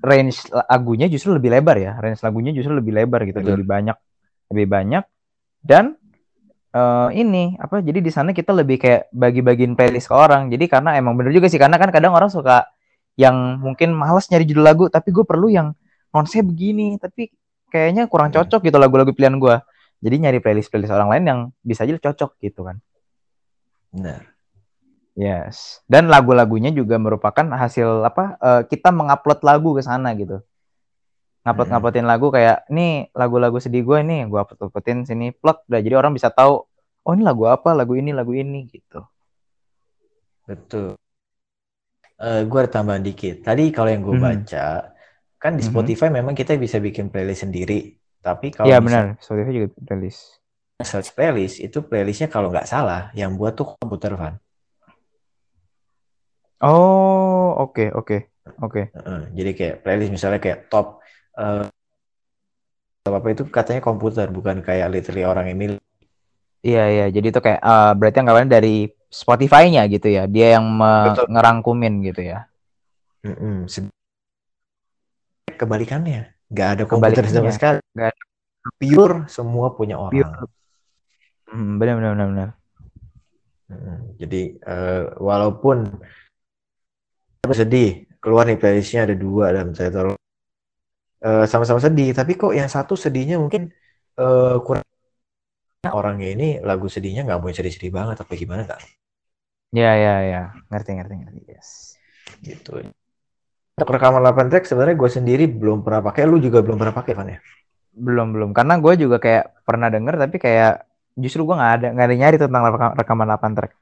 [0.00, 3.60] range lagunya justru lebih lebar ya range lagunya justru lebih lebar gitu Betul.
[3.60, 3.96] lebih banyak
[4.50, 5.04] lebih banyak
[5.60, 5.94] dan
[6.72, 10.96] eh, ini apa jadi di sana kita lebih kayak bagi-bagiin playlist ke orang jadi karena
[10.96, 12.66] emang bener juga sih karena kan kadang orang suka
[13.20, 15.76] yang mungkin males nyari judul lagu tapi gue perlu yang
[16.08, 17.28] konsep begini tapi
[17.70, 19.54] kayaknya kurang cocok gitu lagu-lagu pilihan gue
[20.00, 22.80] jadi nyari playlist-playlist orang lain yang bisa aja cocok gitu kan.
[23.92, 24.24] Benar.
[25.20, 25.84] Yes.
[25.84, 28.40] Dan lagu-lagunya juga merupakan hasil apa?
[28.40, 30.40] eh, kita mengupload lagu ke sana gitu.
[31.44, 35.80] Ngupload nguploadin lagu kayak nih lagu-lagu sedih gue nih, gue upload uploadin sini plug udah
[35.84, 36.64] jadi orang bisa tahu
[37.04, 39.04] oh ini lagu apa, lagu ini, lagu ini gitu.
[40.48, 40.96] Betul.
[42.20, 43.44] Eh gue ada tambahan dikit.
[43.44, 44.24] Tadi kalau yang gue Mhm.
[44.24, 44.66] baca,
[45.40, 45.68] kan di Mhm.
[45.68, 47.96] Spotify memang kita bisa bikin playlist sendiri.
[48.20, 50.40] Tapi kalau Iya misalnya benar, Spotify juga playlist.
[50.80, 54.36] search playlist, itu playlistnya kalau nggak salah, yang buat tuh komputer, Van.
[56.60, 58.16] Oh, oke, oke.
[58.60, 58.82] Oke.
[58.92, 61.00] Heeh, jadi kayak playlist misalnya kayak top
[61.40, 61.64] eh,
[63.08, 65.78] apa itu katanya komputer bukan kayak literally orang yang milih
[66.60, 68.74] Iya iya, jadi itu kayak eh, berarti anggapannya dari
[69.08, 70.28] Spotify-nya gitu ya.
[70.28, 71.26] Dia yang me- Betul.
[71.32, 72.44] ngerangkumin gitu ya.
[73.24, 73.64] Mm-mm.
[73.64, 73.88] Se-
[75.56, 78.22] kebalikannya nggak ada komputer sama sekali Nggak ada.
[78.76, 80.52] pure semua punya orang Pure.
[81.48, 82.50] Hmm, benar benar benar benar.
[84.20, 85.88] Jadi eh, walaupun
[87.50, 88.06] aku sedih.
[88.22, 90.14] Keluar nih playlistnya ada dua dan saya taruh.
[91.18, 93.74] Eh, sama-sama sedih tapi kok yang satu sedihnya mungkin
[94.14, 94.86] eh, kurang.
[95.90, 98.80] Orangnya ini lagu sedihnya nggak mau sedih-sedih banget apa gimana nggak?
[99.74, 101.40] Ya ya ya, ngerti ngerti ngerti.
[101.50, 101.98] Yes.
[102.46, 102.86] gitu.
[103.74, 106.28] Untuk rekaman 8 track sebenarnya gue sendiri belum pernah pakai.
[106.30, 107.38] Lu juga belum pernah pakai Van ya?
[107.90, 110.86] Belum belum, karena gue juga kayak pernah denger tapi kayak
[111.18, 113.72] justru gue nggak ada nggak ada nyari tentang reka- rekaman 8 track.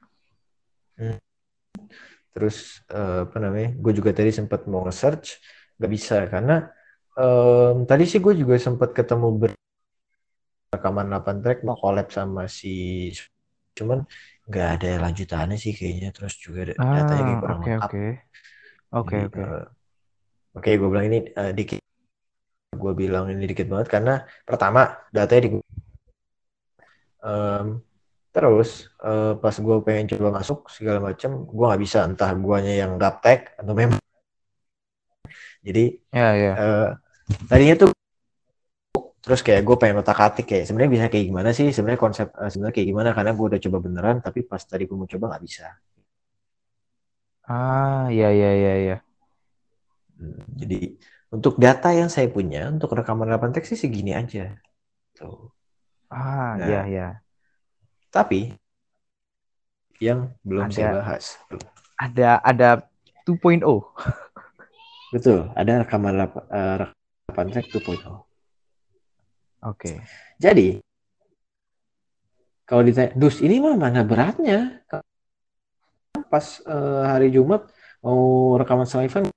[2.33, 2.55] Terus
[2.95, 3.69] eh, apa namanya?
[3.83, 5.27] Gue juga tadi sempat mau nge-search,
[5.77, 6.53] nggak bisa karena
[7.19, 9.51] em, tadi sih gue juga sempat ketemu ber
[10.73, 12.73] rekaman 8 track mau collab sama si
[13.77, 13.99] cuman
[14.49, 17.91] nggak ada lanjutannya sih kayaknya terus juga da- datanya kayak Ah, kurang oke lengkap.
[17.93, 17.99] oke.
[18.91, 19.43] Oke oke.
[19.43, 19.63] eh,
[20.57, 21.79] Oke, gue bilang ini eh, dikit.
[22.81, 24.13] Gue bilang ini dikit banget karena
[24.49, 24.81] pertama
[25.15, 25.49] datanya di
[27.23, 27.81] Em,
[28.39, 28.69] terus
[29.03, 33.39] eh, pas gue pengen coba masuk segala macam, gue nggak bisa entah guanya yang gaptek
[33.59, 33.99] atau memang.
[35.65, 36.53] Jadi Ya ya.
[36.59, 36.89] eh,
[37.49, 37.89] tadinya tuh
[39.23, 42.49] terus kayak gue pengen otak atik kayak sebenarnya bisa kayak gimana sih sebenarnya konsep eh,
[42.51, 45.43] sebenarnya kayak gimana karena gue udah coba beneran tapi pas tadi gue mau coba nggak
[45.47, 45.65] bisa.
[47.55, 48.95] Ah ya ya ya ya.
[50.19, 50.75] Hmm, jadi
[51.35, 54.41] untuk data yang saya punya untuk rekaman 8 teks sih segini aja.
[55.17, 55.51] Tuh.
[56.11, 56.67] Ah Nah.
[56.69, 57.21] ya ya.
[58.09, 58.53] Tapi
[60.01, 60.97] yang belum saya Ada.
[60.97, 61.23] bahas.
[61.99, 62.69] Ada ada
[63.27, 63.61] 2.0.
[65.13, 66.75] Betul, ada rekaman eh,
[67.29, 68.25] rekaman track 2.0.
[69.67, 69.99] Oke.
[70.39, 70.79] Jadi
[72.63, 74.79] kalau ditanya, dus ini mah mana beratnya?
[76.29, 77.65] Pas eh, hari Jumat
[78.05, 79.27] mau rekaman sama Ivan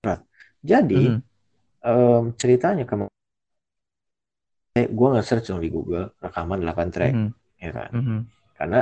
[0.00, 0.22] berat.
[0.64, 1.20] Jadi Mhm.
[1.86, 3.12] em, ceritanya kemarin
[4.76, 7.30] gue nge-search di Google rekaman 8 track, Mhm.
[7.60, 7.90] Ya kan?
[7.92, 8.18] Mhm.
[8.56, 8.80] Karena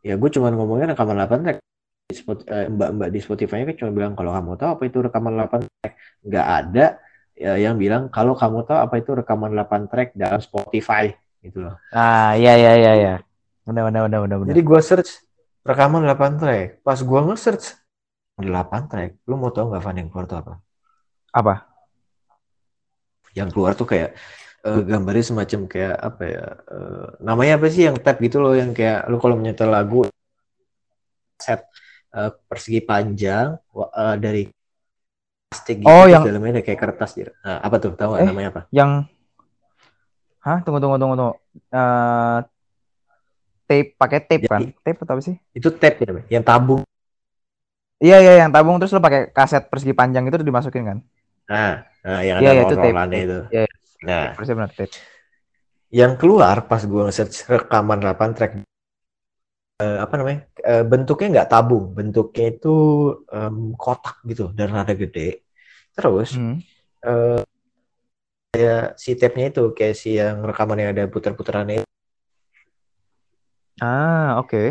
[0.00, 1.58] ya gue cuma ngomongnya rekaman 8 track.
[2.10, 5.92] Eh, Mbak-mbak di Spotify kan cuma bilang kalau kamu tahu apa itu rekaman 8 track,
[6.26, 6.86] nggak ada
[7.38, 11.78] ya, yang bilang kalau kamu tahu apa itu rekaman 8 track dalam Spotify gitu loh.
[11.94, 13.14] Ah ya ya ya ya.
[13.62, 14.50] Benar benar benar benar.
[14.50, 15.10] Jadi gue search
[15.62, 16.82] rekaman 8 track.
[16.82, 17.78] Pas gue nge-search
[18.42, 20.52] 8 track, lu mau tau nggak Van yang keluar tuh apa?
[21.30, 21.54] Apa?
[23.38, 24.18] Yang keluar tuh kayak
[24.60, 26.44] eh, gambarnya semacam kayak apa ya?
[26.68, 30.04] eh, namanya apa sih yang tab gitu loh yang kayak lu kalau menyetel lagu
[31.40, 31.64] set
[32.12, 34.42] eh, persegi panjang eh, dari
[35.48, 37.32] plastik gitu Oh, yang- dalamnya ada kayak kertas gitu.
[37.42, 37.92] Nah, apa tuh?
[37.96, 38.26] Tahu Eh.
[38.28, 38.62] namanya apa?
[38.70, 39.08] Yang
[40.40, 40.64] Hah?
[40.64, 41.34] Tunggu tunggu tunggu tunggu.
[41.68, 42.38] Eh
[43.68, 44.64] tape pakai tape kan?
[44.64, 45.36] Jadi- Tape atau apa sih?
[45.52, 46.80] Itu tab ya yang tabung.
[48.00, 50.98] Iya iya yang tabung terus lo pakai kaset persegi panjang itu dimasukin kan?
[51.44, 52.96] Nah, nah yang Iya, ada iya, itu tape.
[53.20, 53.38] itu.
[53.52, 53.62] Iya,
[54.00, 54.96] Nah, benar tape.
[55.90, 58.52] yang keluar pas gue nge-search rekaman 8 track
[59.82, 62.74] eh, apa namanya eh, bentuknya nggak tabung bentuknya itu
[63.32, 65.42] em, kotak gitu dan rada gede
[65.96, 66.56] terus Hmm.
[67.04, 67.42] eh,
[68.54, 71.88] kayak si tape-nya itu kayak si yang rekaman yang ada putar-putarannya itu.
[73.80, 74.62] Ah oke.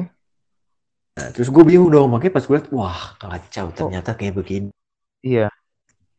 [1.18, 4.70] Nah, terus gue bingung dong makanya pas gue liat wah kacau ternyata kayak begini
[5.20, 5.52] Iya.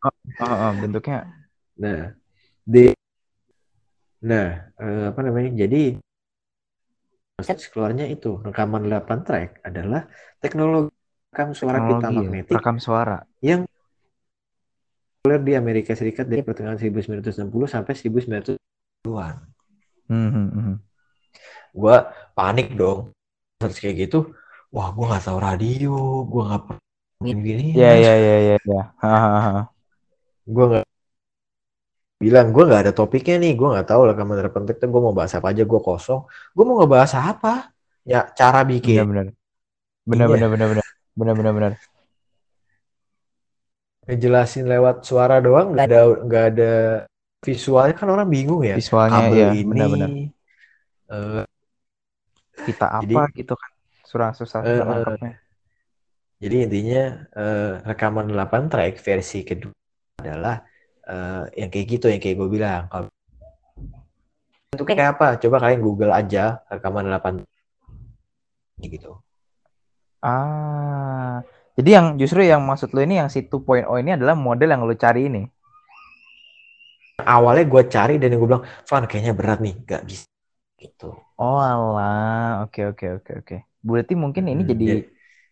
[0.05, 0.13] Oh,
[0.45, 1.25] oh, oh, bentuknya.
[1.81, 2.13] nah
[2.65, 2.93] di
[4.21, 5.97] nah eh, apa namanya jadi
[7.41, 10.05] keluarnya itu rekaman 8 track adalah
[10.45, 10.93] teknologi
[11.33, 13.19] rekam suara pita Teknologi ya, magnetik rekam suara.
[13.41, 13.65] yang
[15.21, 19.35] populer di Amerika Serikat dari pertengahan 1960 sampai 1990-an.
[20.09, 20.77] Hmm, hmm, hmm.
[21.77, 23.13] Gua panik dong.
[23.61, 24.33] Search kayak gitu,
[24.73, 27.65] wah gua nggak tahu radio, gua nggak pernah gini.
[27.77, 28.57] Iya iya iya iya.
[28.65, 28.83] iya.
[28.97, 29.69] Hahaha.
[30.49, 30.90] Gua nggak
[32.21, 35.15] bilang gua nggak ada topiknya nih, gua nggak tahu lah kamar penting tuh gua mau
[35.17, 36.21] bahas apa aja, gua kosong.
[36.53, 37.73] Gua mau ngebahas apa?
[38.05, 39.01] Ya cara bikin.
[39.09, 39.27] benar.
[40.05, 40.33] Benar Iya.
[40.37, 40.87] benar benar benar.
[41.17, 41.73] Benar benar benar.
[44.09, 46.73] Ngejelasin lewat suara doang, nggak ada nggak ada
[47.41, 48.75] visualnya kan orang bingung ya.
[48.77, 50.09] Visualnya Kabel ya ini, benar-benar.
[51.11, 51.45] eh,
[52.61, 53.71] Kita apa Jadi- gitu kan.
[54.05, 55.39] Surah susah susah nangkapnya.
[56.41, 57.03] Jadi intinya
[57.33, 59.73] eh, rekaman 8 track versi kedua
[60.21, 60.61] adalah
[61.07, 62.83] eh, yang kayak gitu yang kayak gue bilang.
[62.91, 63.07] Kalau
[64.71, 65.27] bentuknya kayak apa?
[65.41, 67.35] Coba kalian Google aja rekaman 8
[68.79, 69.13] kayak gitu.
[70.21, 71.41] Ah.
[71.79, 74.93] Jadi yang justru yang maksud lu ini yang si 2.0 ini adalah model yang lu
[74.95, 75.45] cari ini.
[77.21, 80.25] awalnya gue cari dan gue bilang Van kayaknya berat nih gak bisa
[80.81, 83.57] gitu Oh alah, oke oke oke oke.
[83.85, 84.89] Berarti mungkin ini Hmm, jadi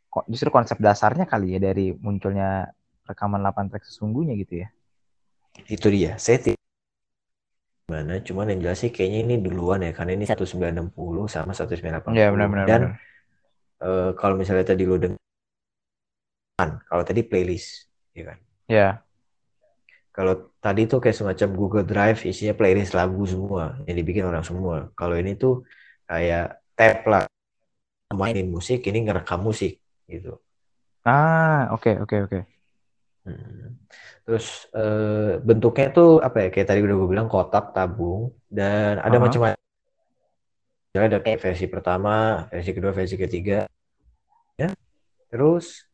[0.09, 2.73] ko- justru konsep dasarnya kali ya dari munculnya
[3.05, 4.69] rekaman 8 track sesungguhnya gitu ya.
[5.67, 6.15] Itu dia.
[6.21, 6.61] Saya tidak
[7.89, 10.93] mana cuman yang jelas sih kayaknya ini duluan ya karena ini 1960
[11.25, 12.67] sama 1980 Iya benar-benar.
[12.69, 12.81] dan
[13.81, 15.17] eh, kalau misalnya tadi lo dengar
[16.85, 18.39] kalau tadi playlist ya kan?
[18.69, 18.89] Ya.
[20.13, 24.91] kalau tadi tuh kayak semacam Google Drive isinya playlist lagu semua yang dibikin orang semua.
[24.99, 25.63] Kalau ini tuh
[26.05, 27.25] kayak tab lah.
[28.11, 29.79] Mainin musik ini ngerekam musik
[30.11, 30.43] gitu.
[31.07, 32.58] Ah, oke oke oke.
[33.29, 33.77] Hmm.
[34.29, 36.49] Terus eh, bentuknya tuh apa ya?
[36.53, 39.25] Kayak tadi udah gue bilang kotak tabung dan ada Aha.
[39.25, 39.61] macam-macam.
[40.93, 43.69] Jadi ada kayak versi pertama, versi kedua, versi ketiga.
[44.61, 44.73] Ya.
[45.33, 45.85] Terus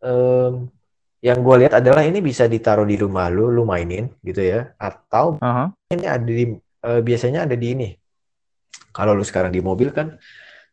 [0.00, 0.72] em,
[1.20, 4.72] yang gue lihat adalah ini bisa ditaruh di rumah lu, lu mainin gitu ya.
[4.80, 5.72] Atau Aha.
[5.92, 7.88] ini ada di eh, biasanya ada di ini.
[8.92, 10.16] Kalau lu sekarang di mobil kan,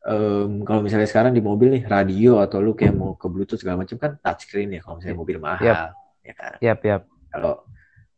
[0.07, 3.83] em, kalau misalnya sekarang di mobil nih radio atau lu kayak mau ke Bluetooth segala
[3.83, 4.79] macam kan touchscreen ya.
[4.87, 5.91] Kalau misalnya mobil mahal,
[6.29, 6.53] ya kan.
[6.61, 7.01] Yap yap.
[7.33, 7.65] Kalau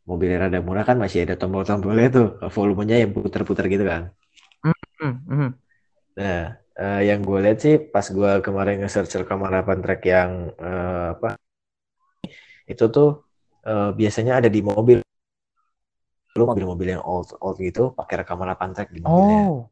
[0.04, 4.12] mobilnya rada murah kan masih ada tombol-tombolnya tuh, volumenya yang putar-putar gitu kan.
[5.00, 5.50] Hmm, hmm.
[6.20, 6.42] Nah,
[6.76, 11.40] eh, yang gue lihat sih pas gue kemarin nge-search rekaman 8 track yang eh, apa
[12.68, 13.26] itu tuh
[13.66, 15.00] eh, biasanya ada di mobil.
[16.32, 19.42] Lu mobil-mobil yang old old gitu pakai rekaman 8 track di mobilnya.
[19.48, 19.72] Oh.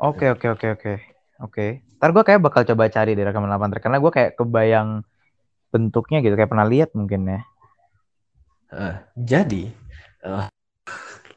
[0.00, 0.92] Oke oke oke oke.
[1.40, 1.66] Oke.
[2.00, 5.04] Ntar gue kayak bakal coba cari di rekaman 8 track karena gue kayak kebayang
[5.72, 7.40] bentuknya gitu kayak pernah lihat mungkin ya.
[8.70, 9.62] Eh, jadi
[10.22, 10.46] eh,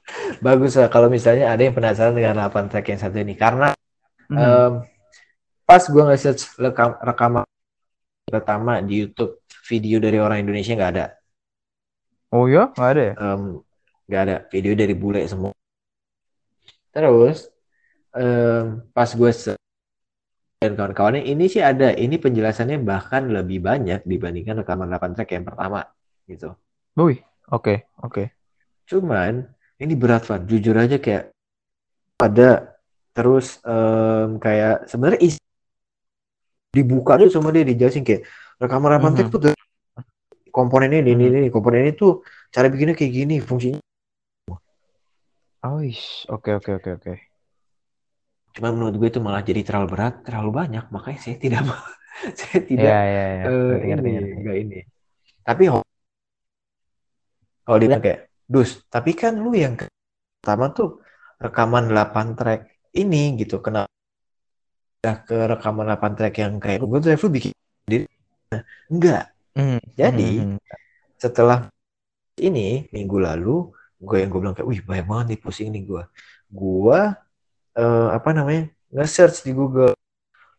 [0.45, 3.73] bagus lah kalau misalnya ada yang penasaran dengan 8 track yang satu ini karena
[4.31, 4.39] Hmm.
[4.39, 4.71] em,
[5.67, 7.43] pas gue nge-search rekam, rekaman
[8.27, 11.05] pertama di YouTube video dari orang Indonesia nggak ada
[12.33, 13.13] oh ya nggak ada ya?
[13.17, 13.41] Em,
[14.09, 15.51] nggak ada video dari bule semua
[16.93, 17.49] terus
[18.15, 19.62] em, pas gue se-
[20.63, 25.43] dan kawan-kawannya ini sih ada ini penjelasannya bahkan lebih banyak dibandingkan rekaman 8 track yang
[25.43, 25.83] pertama
[26.25, 26.55] gitu
[26.95, 27.19] Wih.
[27.51, 28.31] Oke oke.
[28.87, 29.43] Cuman
[29.81, 31.35] ini berat Van, jujur aja kayak
[32.23, 32.79] ada
[33.11, 35.41] terus em, kayak sebenarnya isi
[36.73, 38.25] dibuka tuh sama dia dijelasin kayak
[38.57, 39.17] rekaman rekaman Mhm.
[39.19, 39.53] tape tuh tuh
[40.53, 41.37] komponennya ini, ini Mhm.
[41.45, 42.21] ini komponen itu
[42.53, 43.81] cara bikinnya kayak gini fungsinya.
[45.65, 45.81] Oh.
[46.29, 47.13] Oke oke oke oke.
[48.53, 51.89] Cuman menurut gue itu malah jadi terlalu berat, terlalu banyak, makanya saya tidak mau-
[52.39, 53.23] saya tidak iya.
[53.49, 54.33] eh, Ngerti, ngerti, ini ngerti.
[54.39, 54.77] enggak ini.
[55.43, 55.63] Tapi
[57.63, 60.99] kalau dia kayak, Dus, tapi kan lu yang pertama tuh
[61.39, 62.61] rekaman 8 track
[62.93, 63.63] ini gitu.
[63.63, 63.89] Kenapa
[65.03, 67.51] udah ke rekaman 8 track yang kayak Google Drive lu bikin?
[68.51, 69.23] Nah, Enggak.
[69.57, 70.57] Hmm, Jadi, hmm.
[71.17, 71.71] Setelah
[72.41, 73.71] ini minggu lalu,
[74.03, 76.03] gue yang gue bilang kayak, wih banyak banget nih pusing nih gue.
[76.51, 76.99] Gue
[77.81, 78.61] eh, apa namanya
[78.95, 79.93] nge-search di Google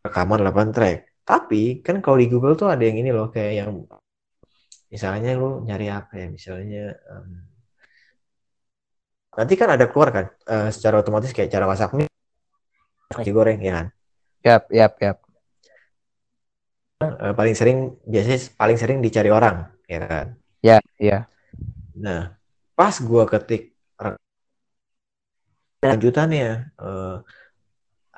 [0.07, 0.99] rekaman 8 track.
[1.31, 3.71] Tapi kan kalau di Google tuh ada yang ini loh kayak yang
[4.93, 7.29] misalnya lu nyari apa ya misalnya em,
[9.39, 12.07] nanti kan ada keluar kan eh, secara otomatis kayak cara masaknya
[13.11, 13.87] nasi goreng ya kan
[14.45, 15.19] Yap yap yap.
[17.05, 17.79] Eh, paling sering
[18.13, 19.57] biasanya paling sering dicari orang
[19.91, 20.27] ya kan
[20.63, 21.29] Ya ya.
[21.95, 22.35] nah
[22.75, 23.74] pas gua ketik
[25.91, 26.47] lanjutannya
[26.83, 27.15] eh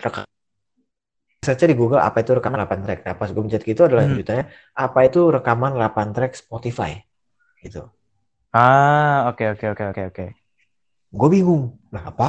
[0.04, 0.24] rekam
[1.46, 4.10] search di Google apa itu rekaman 8 track nah pas gue mencet gitu adalah Hmm.
[4.10, 4.44] lanjutannya
[4.84, 6.92] apa itu rekaman 8 track Spotify
[7.64, 7.82] gitu
[8.60, 10.24] Ah oke oke oke oke oke.
[11.20, 12.26] gue bingung nah apa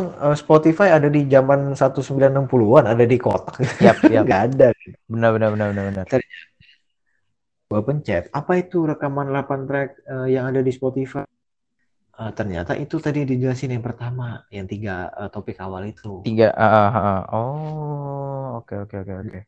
[0.00, 4.24] Eh, Spotify ada di zaman 1960-an ada di kotak Yap yap.
[4.26, 4.66] nggak ada
[5.12, 6.06] Benar benar benar benar benar.
[7.70, 11.24] gue pencet apa itu rekaman 8 track eh, yang ada di Spotify
[12.22, 16.46] Eh, ternyata itu tadi dijelasin yang pertama yang tiga eh, topik awal itu Tiga.
[16.56, 17.20] ah, ah, ah.
[17.32, 19.38] Oh oke oke oke oke.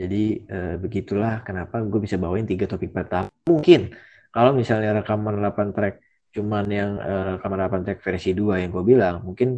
[0.00, 0.16] jadi
[0.52, 3.80] eh, begitulah kenapa gue bisa bawain tiga topik pertama mungkin
[4.34, 5.94] kalau misalnya rekaman 8 track
[6.34, 9.48] cuman yang eh, rekaman 8 track versi 2 yang gue bilang mungkin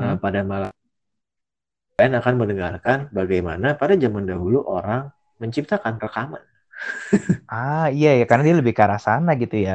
[0.00, 0.18] eh, Mhm.
[0.22, 0.70] pada malam
[1.98, 5.02] kalian akan mendengarkan bagaimana pada zaman dahulu orang
[5.42, 6.42] menciptakan rekaman
[7.56, 9.72] Ah iya ya karena dia lebih ke arah sana gitu ya.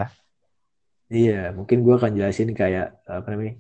[1.10, 3.53] Iya, mungkin gue akan jelasin kayak apa namanya,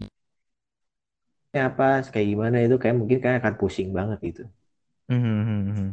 [1.49, 4.43] ya apa, kayak gimana itu kayak mungkin kayak akan pusing banget gitu.
[5.09, 5.87] Mhm, mhm, mhm.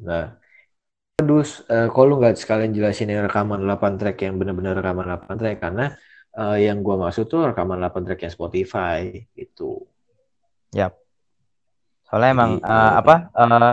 [0.00, 0.40] Nah,
[1.20, 5.36] terus eh, kalau lu nggak sekalian jelasin yang rekaman 8 track yang benar-benar rekaman 8
[5.36, 5.84] track karena
[6.32, 9.00] eh, yang gua maksud tuh rekaman 8 track yang Spotify
[9.36, 9.84] gitu.
[12.08, 13.72] Soalnya emang Jadi, eh, apa eh,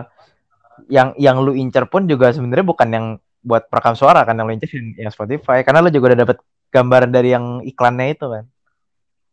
[0.92, 3.08] yang yang lu incer pun juga sebenarnya bukan yang
[3.48, 6.38] buat perekam suara kan yang lu incer yang, Spotify karena lu juga udah dapet
[6.68, 8.46] gambaran dari yang iklannya itu kan.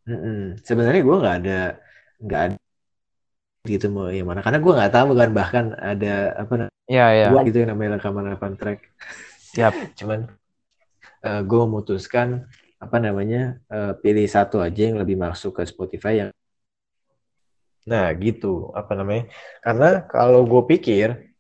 [0.07, 0.63] Mm-mm.
[0.63, 1.61] Sebenarnya gue nggak ada
[2.23, 2.57] nggak ada
[3.65, 7.27] gitu mau yang mana karena gue nggak tahu kan bahkan ada apa namanya Iya, iya.
[7.33, 8.93] gua gitu yang namanya rekaman rekaman track.
[9.57, 9.73] Yap.
[9.99, 10.29] Cuman
[11.25, 12.45] gue memutuskan
[12.77, 16.31] apa namanya eh, pilih satu aja yang lebih masuk ke Spotify yang
[17.85, 19.29] nah gitu apa namanya
[19.61, 21.37] karena kalau gue pikir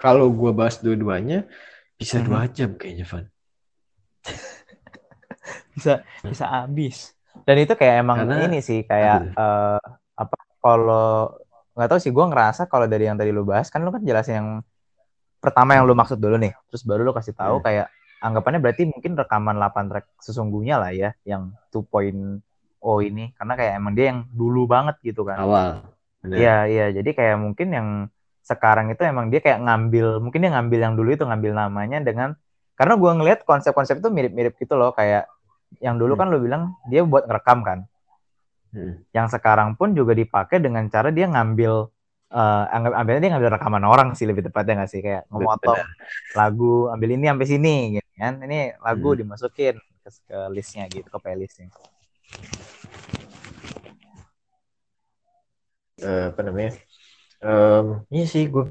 [0.00, 1.44] kalau gue bahas dua-duanya
[1.98, 3.26] bisa dua jam kayaknya Van
[5.74, 7.14] Bisa bisa habis.
[7.42, 9.80] Dan itu kayak emang Karena- ini sih kayak eh,
[10.14, 11.38] apa kalau
[11.74, 14.34] nggak tahu sih gue ngerasa kalau dari yang tadi lu bahas kan lu kan jelasin
[14.34, 14.48] yang
[15.38, 17.64] pertama yang lu maksud dulu nih, terus baru lu kasih tahu Iya.
[17.64, 17.86] kayak
[18.18, 22.42] anggapannya berarti mungkin rekaman 8 track sesungguhnya lah ya yang 2.0
[23.06, 25.38] ini karena kayak emang dia yang dulu banget gitu kan.
[25.38, 25.86] awal
[26.26, 26.86] Iya, iya.
[26.90, 27.88] Jadi kayak mungkin yang
[28.48, 32.32] sekarang itu emang dia kayak ngambil, mungkin dia ngambil yang dulu itu ngambil namanya dengan
[32.80, 35.28] karena gua ngelihat konsep-konsep itu mirip-mirip gitu loh, kayak
[35.84, 36.20] yang dulu Hmm.
[36.24, 37.78] kan lu bilang dia buat ngerekam kan.
[38.72, 39.04] Hmm.
[39.12, 41.92] Yang sekarang pun juga dipakai dengan cara dia ngambil
[42.28, 45.80] eh anggap ambilnya dia ngambil rekaman orang sih lebih tepatnya nggak sih kayak memotong
[46.36, 48.34] lagu ambil ini sampai sini gitu kan.
[48.44, 49.18] Ini lagu Hmm.
[49.24, 49.74] dimasukin
[50.04, 51.68] ke, ke listnya gitu, ke playlistnya.
[55.98, 56.78] Eh, apa namanya
[57.38, 58.64] Em, iya sih gue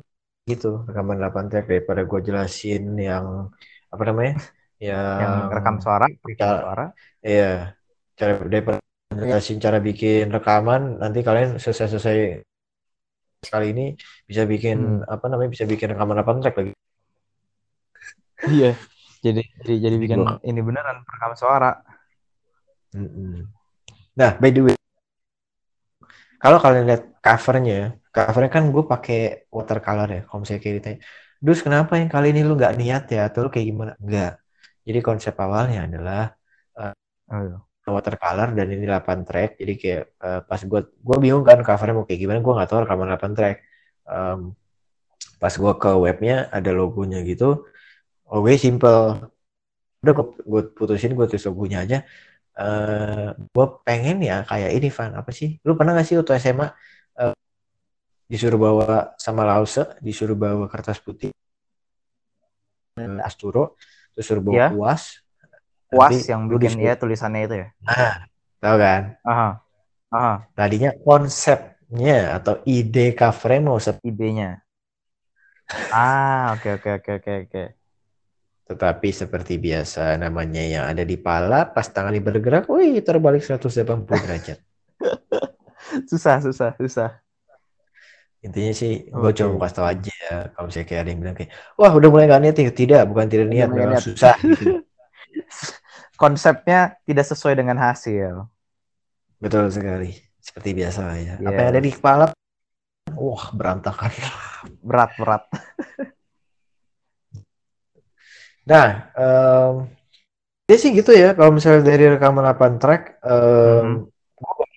[0.47, 3.51] gitu rekaman 8 track daripada gue jelasin yang
[3.93, 4.33] apa namanya
[4.79, 6.85] yang, Yang rekam suara, rekam suara.
[7.23, 7.73] Iya,
[8.19, 8.77] cara daripada
[9.11, 12.43] jelasin cara bikin rekaman, nanti kalian selesai-selesai
[13.47, 13.85] sekali ini
[14.29, 15.13] bisa bikin Hmm.
[15.13, 16.73] apa namanya bisa bikin rekaman 8 track lagi.
[18.47, 18.71] Iya.
[19.25, 21.71] Jadi jadi jadi bikin Gua- ini beneran rekam suara.
[22.93, 23.49] Mm-mm.
[24.17, 24.75] Nah, by the way,
[26.37, 29.17] kalau kalian lihat covernya, covernya kan gue pakai
[29.57, 30.19] watercolor ya.
[30.27, 30.99] Kalau misalnya kayak ditanya,
[31.45, 33.19] Dus kenapa yang kali ini lu nggak niat ya?
[33.27, 33.91] Atau lu kayak gimana?
[34.03, 34.31] Enggak.
[34.87, 36.21] Jadi konsep awalnya adalah
[37.31, 41.95] Oh, watercolor dan ini 8 track jadi kayak eh, pas gue gue bingung kan covernya
[41.95, 43.57] mau kayak gimana gue nggak tahu rekaman 8 track
[44.07, 44.39] Em,
[45.41, 47.45] pas gue ke webnya ada logonya gitu
[48.31, 48.97] oh gue simple
[50.03, 50.13] udah
[50.51, 51.97] gue putusin gue tulis logonya aja
[52.59, 56.67] eh gue pengen ya kayak ini Van apa sih lu pernah gak sih waktu SMA
[57.21, 57.33] eh,
[58.27, 61.31] disuruh bawa sama lause disuruh bawa kertas putih
[62.99, 63.79] eh, asturo
[64.13, 64.67] terus suruh bawa Ya.
[64.71, 65.03] kuas
[65.87, 67.67] Kuas Nanti yang bikin disuruh- ya tulisannya itu ya.
[67.87, 68.15] Nah,
[68.59, 69.01] tahu kan?
[69.23, 69.49] Aha.
[70.11, 74.59] Aha, Tadinya konsepnya atau ide seperti idenya.
[75.91, 77.63] Ah, oke oke oke oke oke.
[78.67, 84.59] tetapi seperti biasa namanya yang ada di pala pas tangan bergerak, wih terbalik 180 derajat.
[86.11, 87.15] Susah susah susah.
[88.47, 89.35] Intinya sih gue Oke.
[89.35, 90.19] cuma kasih tau aja
[90.55, 92.67] kalau misalnya kayak ada yang bilang kayak wah udah mulai gak niat nih.
[92.71, 94.03] Tidak, bukan tidak niat, memang niat.
[94.07, 94.87] susah gitu.
[96.15, 98.47] Konsepnya tidak sesuai dengan hasil.
[99.37, 100.15] Betul sekali.
[100.39, 101.33] Seperti biasa ya.
[101.37, 101.59] Apa Yes.
[101.59, 102.25] yang ada di kepala
[103.13, 104.11] wah berantakan.
[104.79, 105.43] Berat berat.
[108.67, 109.73] Nah, em
[110.67, 111.31] dia sih gitu ya.
[111.31, 114.11] Kalau misalnya dari rekaman 8 track, em Mhm.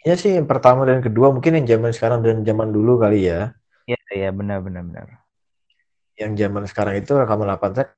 [0.06, 3.50] gue sih yang pertama dan kedua mungkin yang zaman sekarang dan zaman dulu kali ya.
[4.20, 5.06] Iya iya benar benar benar.
[6.20, 7.88] Yang zaman sekarang itu rekaman 8 track.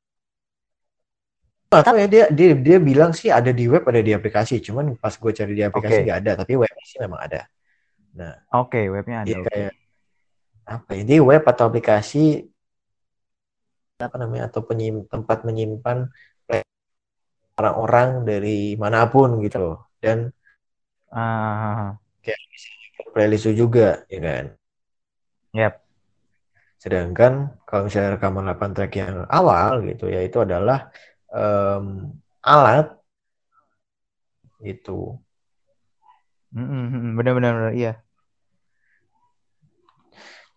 [1.73, 4.63] Tahu ya dia dia dia bilang sih ada di web ada di aplikasi.
[4.63, 6.33] Cuman pas gue cari di aplikasi nggak ada.
[6.39, 7.41] Tapi webnya sih memang ada.
[8.55, 9.35] Oke, webnya ada.
[9.51, 9.75] Kayak
[10.63, 11.03] apa ya?
[11.03, 12.47] Dia web atau aplikasi
[13.99, 16.07] apa namanya atau penyim, tempat menyimpan
[17.59, 19.77] orang-orang dari mana pun gitu loh.
[19.99, 20.31] Dan
[21.13, 22.01] Ah,
[23.13, 24.45] playlist itu juga ya kan.
[25.53, 25.82] Yap.
[26.83, 27.33] Sedangkan
[27.67, 30.79] kalau misalnya rekaman 8 track yang awal gitu ya itu adalah
[31.31, 31.85] em,
[32.53, 32.87] alat
[34.63, 35.19] itu.
[36.53, 37.91] Mm, mm, mm, benar benar benar, iya.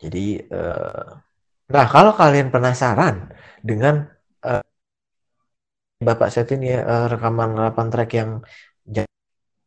[0.01, 1.03] Jadi eh,
[1.73, 3.15] nah kalau kalian penasaran
[3.69, 3.95] dengan
[4.45, 4.63] eh,
[6.07, 8.31] Bapak set ini ya eh, rekaman 8 track yang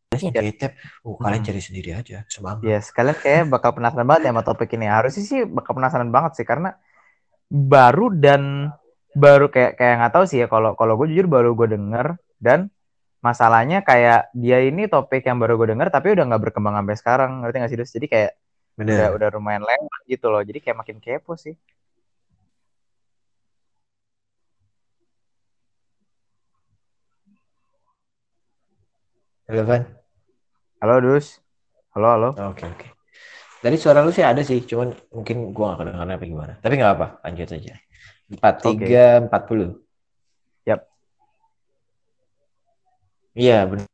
[0.09, 0.73] jelasnya dari tab,
[1.05, 1.49] uh, kalian Hmm.
[1.53, 2.65] cari sendiri aja semangat.
[2.65, 4.87] Yes, kalian kayak bakal penasaran banget ya sama topik ini.
[4.89, 6.71] Harusnya sih bakal penasaran banget sih karena
[7.53, 8.73] baru dan
[9.13, 12.07] baru kayak kayak nggak tahu sih ya kalau kalau gue jujur baru gue denger
[12.41, 12.73] dan
[13.21, 17.31] masalahnya kayak dia ini topik yang baru gue denger tapi udah nggak berkembang sampai sekarang
[17.45, 17.93] ngerti nggak sih Dus?
[17.93, 18.31] Jadi kayak
[18.81, 19.17] udah Bener.
[19.17, 20.41] udah lumayan lewat gitu loh.
[20.41, 21.53] Jadi kayak makin kepo sih.
[29.49, 29.98] Relevan?
[30.79, 31.43] Halo Dus.
[31.95, 32.29] Halo halo.
[32.51, 32.87] Oke oke.
[33.59, 36.53] Dari suara lu sih ada sih, cuman mungkin gua gak kedengeran apa gimana.
[36.63, 37.75] Tapi nggak apa, lanjut aja.
[38.31, 39.83] 43 40.
[40.63, 40.81] Yap.
[43.35, 43.89] Iya benar.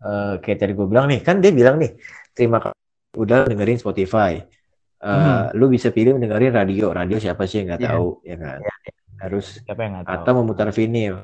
[0.00, 1.92] Eh, kayak tadi gue bilang nih, kan dia bilang nih,
[2.32, 2.78] terima kasih
[3.18, 4.32] udah dengerin Spotify.
[4.38, 5.50] Eh, Hmm.
[5.56, 6.92] Lu bisa pilih dengerin radio.
[6.94, 7.90] Radio siapa sih yang nggak Iya.
[7.90, 8.58] tahu, ya kan?
[8.62, 8.74] Iya,
[9.20, 10.14] Harus Siapa yang nggak tahu?
[10.16, 11.14] atau memutar vinyl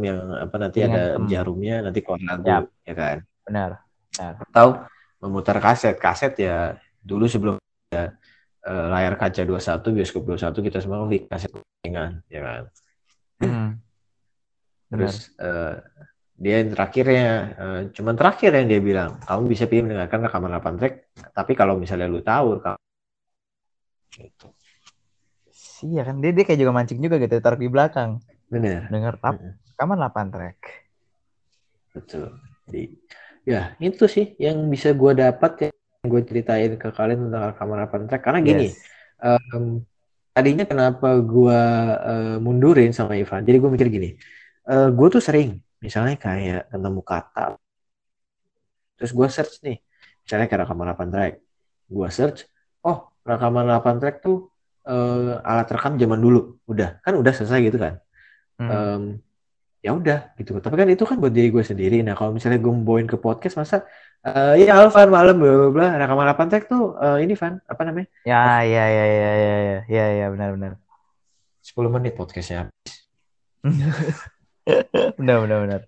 [0.00, 1.24] yang apa nanti Dengan ada tem.
[1.28, 2.64] jarumnya nanti keluar lagu, Yap.
[2.88, 3.16] ya kan?
[3.44, 3.70] Benar.
[4.16, 4.68] Atau
[5.20, 6.00] memutar kaset.
[6.00, 7.60] Kaset ya dulu sebelum
[7.92, 8.08] eh,
[8.64, 12.62] layar kaca 21, bioskop 21 kita semua beli kaset kuningan, ya kan?
[13.44, 13.70] Hmm.
[14.88, 15.12] Benar.
[15.12, 15.74] Terus eh,
[16.40, 20.80] dia yang terakhirnya, eh, cuman terakhir yang dia bilang, kamu bisa pilih mendengarkan rekaman 8
[20.80, 20.94] track,
[21.36, 22.80] tapi kalau misalnya lu tahu, kamu
[24.16, 24.48] gitu.
[25.82, 28.22] Iya kan dia dia kayak juga mancing juga gitu taruh di belakang.
[28.48, 29.36] Bener, Dengar tap.
[29.82, 30.58] Rekaman 8 track.
[31.90, 32.38] betul.
[32.70, 32.82] Jadi,
[33.42, 37.78] ya itu sih yang bisa gue dapat ya, yang gue ceritain ke kalian tentang rekaman
[37.82, 38.22] 8 track.
[38.22, 38.78] Karena gini, Yes.
[39.18, 39.82] em,
[40.30, 41.60] tadinya kenapa gue
[41.98, 44.14] eh, mundurin sama Ivan, jadi gue mikir gini,
[44.70, 47.58] eh, gue tuh sering, misalnya kayak ketemu kata,
[48.94, 49.82] terus gue search nih,
[50.22, 51.34] misalnya kayak rekaman 8 track,
[51.90, 52.46] gue search,
[52.86, 54.46] oh rekaman 8 track tuh
[54.86, 57.98] eh, alat rekam zaman dulu, udah kan udah selesai gitu kan,
[58.62, 59.18] Hmm.
[59.82, 60.62] Ya udah gitu.
[60.62, 62.06] Tapi kan itu kan buat diri gue sendiri.
[62.06, 63.82] Nah kalau misalnya gue bawain ke podcast, masa
[64.22, 67.82] eh, ya Alvan malam bla bla bla rekaman 8 track tuh eh, ini Van apa
[67.82, 70.72] namanya Ya, ya, ya, ya, ya, ya, ya, ya, benar, benar.
[71.66, 72.70] 10 menit podcastnya
[75.18, 75.80] benar, benar, benar.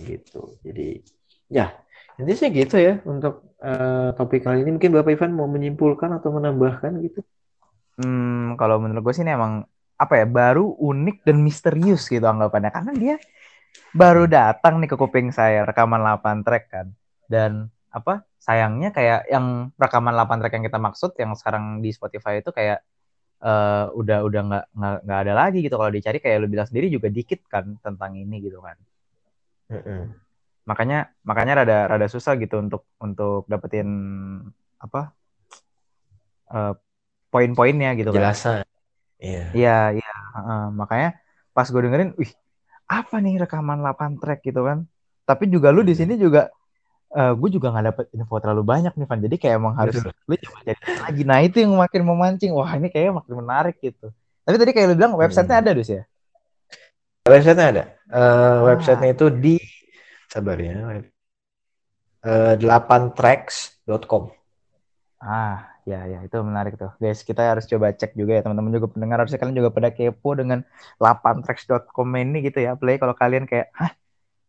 [0.00, 0.56] gitu.
[0.64, 1.04] Jadi
[1.52, 1.76] ya
[2.16, 4.76] intinya sih gitu ya untuk eh, topik kali ini.
[4.76, 7.20] Mungkin Bapak Ivan mau menyimpulkan atau menambahkan gitu.
[8.00, 9.68] Hmm, kalau menurut gue sih ini emang
[10.00, 12.72] apa ya baru unik dan misterius gitu anggapannya.
[12.72, 13.14] Karena dia
[13.92, 16.86] baru datang nih ke kuping saya rekaman 8 track kan.
[17.28, 22.40] Dan apa sayangnya kayak yang rekaman 8 track yang kita maksud yang sekarang di Spotify
[22.40, 22.80] itu kayak
[23.44, 24.64] eh, udah udah nggak
[25.04, 25.76] nggak ada lagi gitu.
[25.76, 28.80] Kalau dicari kayak lu bilang sendiri juga dikit kan tentang ini gitu kan.
[29.70, 30.10] Mm-mm.
[30.66, 33.86] makanya makanya rada rada susah gitu untuk untuk dapetin
[34.82, 35.14] apa
[36.50, 36.74] eh,
[37.30, 38.34] poin-poinnya gitu kan.
[38.34, 38.69] Jelasan.
[39.20, 39.44] Iya.
[39.52, 40.10] Iya, iya.
[40.40, 41.10] Heeh, makanya
[41.52, 42.32] pas gue dengerin, wih,
[42.88, 44.88] apa nih rekaman 8 track gitu kan.
[45.28, 46.48] Tapi juga lu di sini juga,
[47.12, 49.20] eh gue juga nggak dapet info terlalu banyak nih, Van.
[49.20, 50.16] Jadi kayak emang harus Betul.
[50.24, 51.22] lu coba cari lagi.
[51.28, 52.50] Nah itu yang makin memancing.
[52.56, 54.08] Wah ini kayaknya makin menarik gitu.
[54.42, 55.64] Tapi tadi kayak lu bilang websitenya Hmm.
[55.68, 56.02] ada dus ya?
[57.28, 57.84] Websitenya ada.
[58.08, 58.58] Eh, Ah.
[58.64, 59.54] Websitenya itu di
[60.26, 60.72] sabar ya.
[62.20, 64.32] Eh, 8tracks.com.
[65.20, 66.94] Ah, ya ya itu menarik tuh.
[67.02, 70.30] Guys, kita harus coba cek juga ya teman-teman juga pendengar harusnya kalian juga pada kepo
[70.38, 70.62] dengan
[71.02, 72.78] 8tracks.com ini gitu ya.
[72.78, 73.92] Play kalau kalian kayak, hah,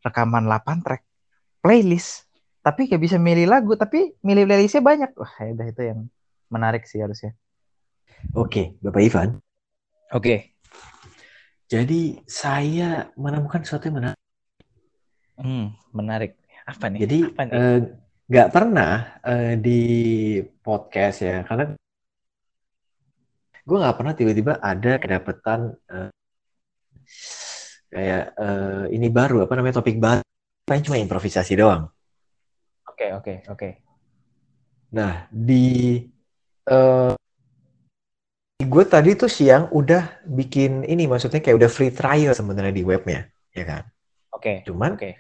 [0.06, 1.02] rekaman 8 track
[1.66, 2.30] playlist.
[2.62, 5.10] Tapi kayak bisa milih lagu, tapi milih playlistnya banyak.
[5.18, 6.00] Wah, ya udah itu yang
[6.54, 7.34] menarik sih harusnya.
[8.38, 9.30] Oke, Bapak Ivan.
[10.14, 10.54] Oke.
[11.66, 14.20] Jadi saya menemukan sesuatu yang menarik.
[15.42, 16.38] Hmm, menarik.
[16.70, 17.00] Apa nih?
[17.08, 17.54] Jadi Apa nih?
[17.58, 17.80] eh,
[18.32, 19.82] nggak pernah eh, di
[20.64, 21.76] podcast ya, karena
[23.68, 26.10] gue nggak pernah tiba-tiba ada kedapatan eh,
[27.92, 30.24] kayak eh, ini baru apa namanya topik baru,
[30.64, 31.92] Paling cuma improvisasi doang.
[32.88, 33.70] Oke, oke, oke.
[34.96, 36.00] Nah di
[36.72, 37.14] eh,
[38.64, 43.28] gue tadi tuh siang udah bikin ini, maksudnya kayak udah free trial sebenarnya di webnya,
[43.52, 43.84] ya kan?
[44.32, 44.64] Oke.
[44.64, 45.20] Cuman Oke.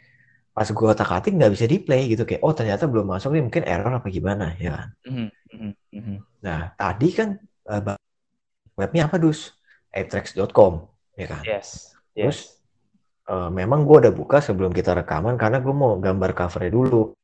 [0.61, 3.65] Pas gue otak-atik nggak bisa di play gitu kayak oh ternyata belum masuk nih mungkin
[3.65, 4.87] error apa gimana ya kan?
[5.09, 6.15] Mhm, mhm, mhm.
[6.45, 7.97] Nah, tadi kan ba-
[8.77, 9.57] webnya apa dus?
[9.89, 10.85] Atrax.com,
[11.17, 11.41] ya kan?
[11.41, 11.97] Yes.
[12.13, 12.61] Terus Yes.
[13.25, 17.17] eh, memang gue udah buka sebelum kita rekaman karena gue mau gambar covernya dulu.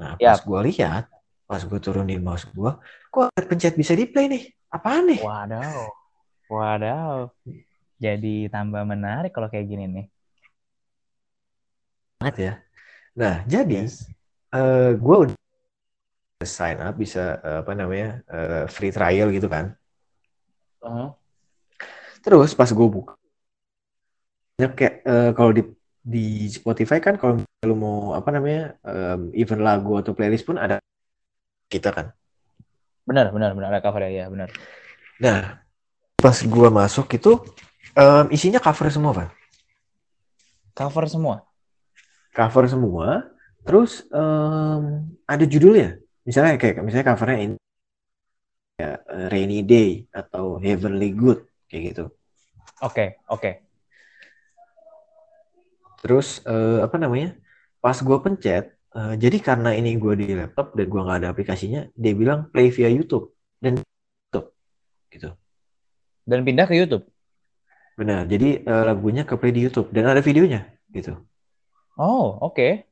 [0.00, 0.48] Nah, pas Yap.
[0.48, 1.04] gue lihat,
[1.44, 2.70] pas gue turunin mouse gue,
[3.12, 4.42] kok ada pencet bisa di play nih?
[4.72, 5.20] Apaan nih?
[5.20, 5.92] Wadaw.
[6.48, 7.28] Wadaw.
[8.00, 10.06] Jadi tambah menarik kalau kayak gini nih.
[12.18, 12.52] Banget ya.
[13.14, 14.10] Nah, jadi Yes.
[14.54, 15.36] eh gue udah
[16.42, 19.74] sign up bisa eh, apa namanya eh, free trial gitu kan.
[20.82, 21.14] Uh-huh.
[22.22, 23.14] Terus pas gue buka,
[24.58, 25.62] banyak kayak eh, kalau di
[26.08, 30.80] di Spotify kan kalau lu mau apa namanya em, event lagu atau playlist pun ada
[31.68, 32.06] kita kan.
[33.04, 34.48] Benar, benar, benar ada cover ya, benar.
[35.20, 35.60] Nah,
[36.16, 37.36] pas gua masuk itu
[37.92, 39.28] em, isinya cover semua, Pak.
[40.72, 41.44] Cover semua.
[42.38, 43.26] Cover semua.
[43.66, 44.82] Terus em,
[45.26, 45.98] ada judulnya.
[46.22, 47.56] Misalnya kayak misalnya covernya ini
[48.78, 48.90] ya,
[49.28, 52.04] Rainy Day atau Heavenly Good kayak gitu.
[52.78, 53.50] Oke, oke.
[55.98, 57.34] Terus eh, apa namanya?
[57.82, 61.90] Pas gua pencet, eh, jadi karena ini gua di laptop dan gua nggak ada aplikasinya,
[61.98, 64.48] dia bilang play via YouTube dan YouTube
[65.10, 65.30] gitu.
[66.22, 67.04] Dan pindah ke YouTube.
[67.98, 68.30] Benar.
[68.30, 70.70] Jadi eh, lagunya ke play di YouTube dan ada videonya.
[70.88, 71.27] gitu.
[71.98, 72.86] Oh, oke.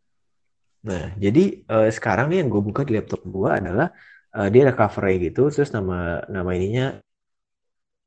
[0.86, 3.88] Nah, jadi eh, sekarang nih yang gue buka di laptop gue adalah
[4.34, 6.98] eh, dia ada covernya gitu, terus nama nama ininya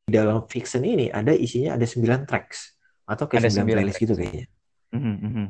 [0.09, 2.73] di dalam fiction ini ada isinya ada 9 tracks
[3.05, 4.03] atau kayak Ada 9 sembilan playlist tracks.
[4.03, 4.45] gitu kayaknya.
[4.95, 5.45] Mhm, mhm.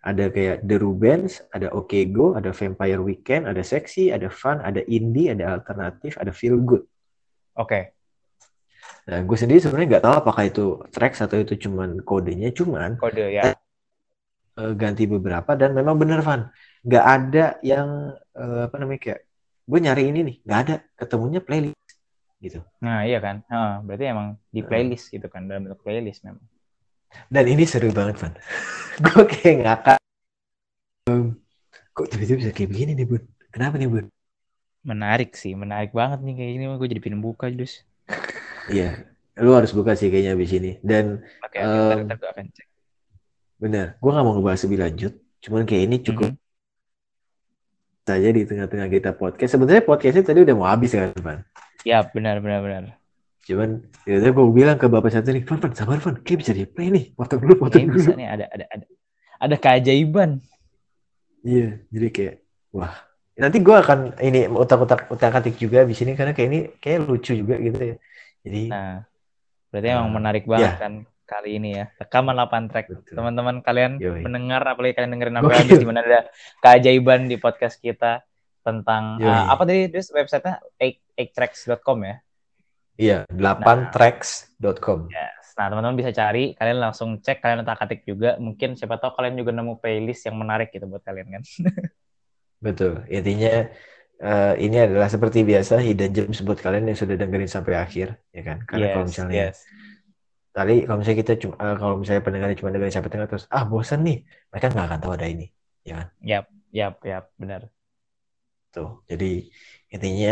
[0.00, 4.80] Ada kayak The Rubens, ada OK Go, ada Vampire Weekend, ada Sexy, ada Fun, ada
[4.88, 6.88] Indie, ada Alternatif, ada Feel Good.
[7.60, 7.92] Oke.
[9.04, 13.28] Nah, gue sendiri sebenarnya nggak tahu apakah itu tracks atau itu cuman kodenya, cuman Kode
[13.36, 13.52] ya.
[14.58, 16.50] Eh, ganti beberapa dan memang bener Van,
[16.82, 19.20] nggak ada yang eh, apa namanya kayak
[19.70, 21.94] gue nyari ini nih, nggak ada, ketemunya playlist
[22.40, 22.58] gitu.
[22.82, 23.44] Nah, iya kan.
[23.46, 26.42] Heeh, berarti emang di playlist gitu kan, dalam bentuk playlist memang.
[27.30, 28.34] Dan ini seru banget Van,
[29.04, 29.98] gue kayak ngakak.
[31.10, 31.34] Em,
[31.94, 33.22] kok tiba-tiba bisa kayak begini nih Bun?
[33.50, 34.06] Kenapa nih Bun?
[34.80, 36.64] Menarik sih, menarik banget nih kayak gini.
[36.78, 37.84] Gue jadi pengen buka, Dus.
[38.70, 39.04] Iya,
[39.42, 40.70] lu harus buka sih kayaknya abis ini.
[40.80, 42.69] Dan Oke, oke, ntar, ntar gue akan cek.
[43.60, 45.12] Bener, gue nggak mau ngebahas lebih lanjut.
[45.40, 46.38] Cuman kayak ini cukup Mhm.
[48.02, 49.50] saja di tengah-tengah kita podcast.
[49.54, 51.38] Sebenarnya podcastnya tadi udah mau habis kan, Van.
[51.84, 52.84] Ya, benar, benar, benar.
[53.40, 56.88] Cuman tiba-tiba gue bilang ke bapak satu nih, Van, sabar Van, kayak bisa di play
[56.90, 58.00] nih, potong dulu, potong Kayaknya dulu.
[58.02, 58.84] bisa nih ada ada ada
[59.40, 60.30] ada keajaiban.
[61.40, 62.34] Iya, jadi kayak,
[62.72, 62.92] wah.
[63.40, 67.56] Nanti gue akan ini utak-utak utak-atik juga di sini karena kayak ini kayak lucu juga
[67.56, 67.96] gitu ya.
[68.44, 69.00] Jadi, Nah,
[69.72, 70.76] berarti emang Nah, menarik banget ya.
[70.76, 70.92] kan
[71.30, 71.86] kali ini ya.
[71.94, 72.86] Rekaman 8 track.
[73.14, 74.26] Teman-teman kalian Yoi.
[74.26, 75.54] mendengar apalagi kalian dengerin Gokil.
[75.62, 76.20] habis di mana ada
[76.58, 78.26] keajaiban di podcast kita
[78.66, 79.30] tentang Yoi.
[79.30, 80.58] uh, apa tadi terus websitenya
[81.14, 82.16] 8tracks.com ya.
[83.00, 85.08] Iya, 8tracks.com.
[85.08, 85.56] Yes.
[85.56, 88.36] Nah, teman-teman bisa cari, kalian langsung cek, kalian otak-atik juga.
[88.36, 91.42] Mungkin siapa tahu kalian juga nemu playlist yang menarik gitu buat kalian kan.
[92.64, 93.08] Betul.
[93.08, 93.68] Intinya
[94.20, 98.42] eh, ini adalah seperti biasa hidden gems buat kalian yang sudah dengerin sampai akhir, ya
[98.44, 98.64] kan?
[98.68, 99.58] Karena kalau yes, misalnya yes.
[100.56, 103.64] Tadi kalau misalnya kita cuma eh, kalau misalnya pendengarnya cuma dengerin sampai tengah terus ah
[103.70, 104.16] bosan nih,
[104.50, 105.44] mereka nggak akan tahu ada ini,
[105.88, 106.08] ya kan?
[106.30, 107.70] Yap, yap, yap, benar.
[108.74, 108.90] Tuh.
[109.10, 109.26] Jadi
[109.94, 110.30] intinya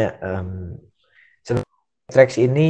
[1.44, 1.76] sebenarnya
[2.12, 2.60] tracks ini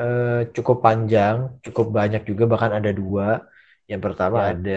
[0.00, 3.26] eh, cukup panjang, cukup banyak juga bahkan ada dua.
[3.90, 4.52] Yang pertama Ya.
[4.52, 4.72] ada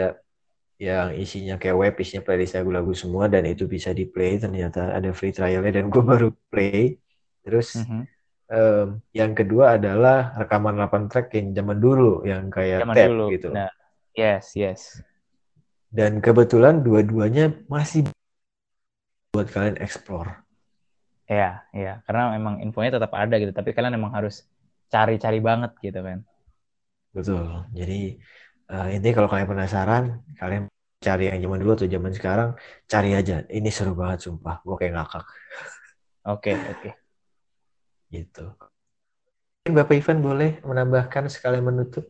[0.88, 4.32] yang isinya kayak web, isinya playlist lagu-lagu semua dan itu bisa di play.
[4.44, 7.00] Ternyata ada free trialnya dan gue baru play.
[7.46, 8.08] Terus Mhm.
[8.52, 13.28] Em, yang kedua adalah rekaman 8 track yang zaman dulu yang kayak Zaman tape dulu.
[13.34, 13.48] gitu.
[13.54, 13.70] Nah,
[14.14, 14.82] yes, yes.
[15.90, 18.06] Dan kebetulan dua-duanya masih
[19.32, 20.44] buat kalian explore.
[21.26, 24.46] Ya, ya, karena memang infonya tetap ada gitu, tapi kalian emang harus
[24.94, 26.22] cari-cari banget gitu kan.
[27.16, 27.66] Betul.
[27.74, 28.20] Jadi
[28.70, 30.04] eh, intinya kalau kalian penasaran,
[30.38, 30.64] kalian
[31.02, 32.50] cari yang zaman dulu atau zaman sekarang,
[32.92, 33.42] cari aja.
[33.50, 34.62] Ini seru banget sumpah.
[34.66, 35.26] Gue kayak ngakak
[36.26, 37.05] Oke, oke.
[38.12, 38.54] Gitu.
[39.66, 42.06] Mungkin Bapak Ivan boleh menambahkan sekalian menutup.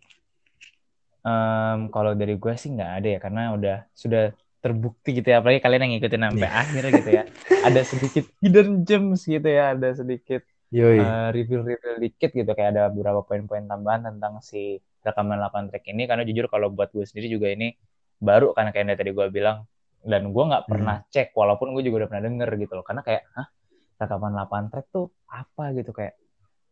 [1.25, 5.61] Em, kalau dari gue sih nggak ada ya, karena udah sudah terbukti gitu ya, apalagi
[5.61, 6.59] kalian yang ngikutin sampai Iya.
[6.61, 7.23] akhir gitu ya.
[7.65, 10.41] Ada sedikit hidden gems gitu ya, ada sedikit
[10.73, 10.99] Yoi.
[11.31, 16.25] review-review dikit gitu, kayak ada beberapa poin-poin tambahan tentang si rekaman 8 track ini, karena
[16.25, 17.71] jujur kalau buat gue sendiri juga ini
[18.19, 19.63] baru karena kayak yang tadi gue bilang,
[20.05, 23.23] dan gue nggak pernah cek, walaupun gue juga udah pernah denger gitu loh, karena kayak,
[23.37, 23.47] hah,
[23.95, 26.15] rekaman 8 track tuh apa gitu kayak,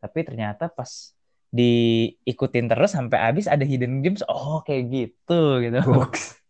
[0.04, 1.16] tapi ternyata pas
[1.54, 5.80] diikutin terus sampai habis ada hidden gems, oh kayak gitu gitu.
[5.98, 6.42] Box.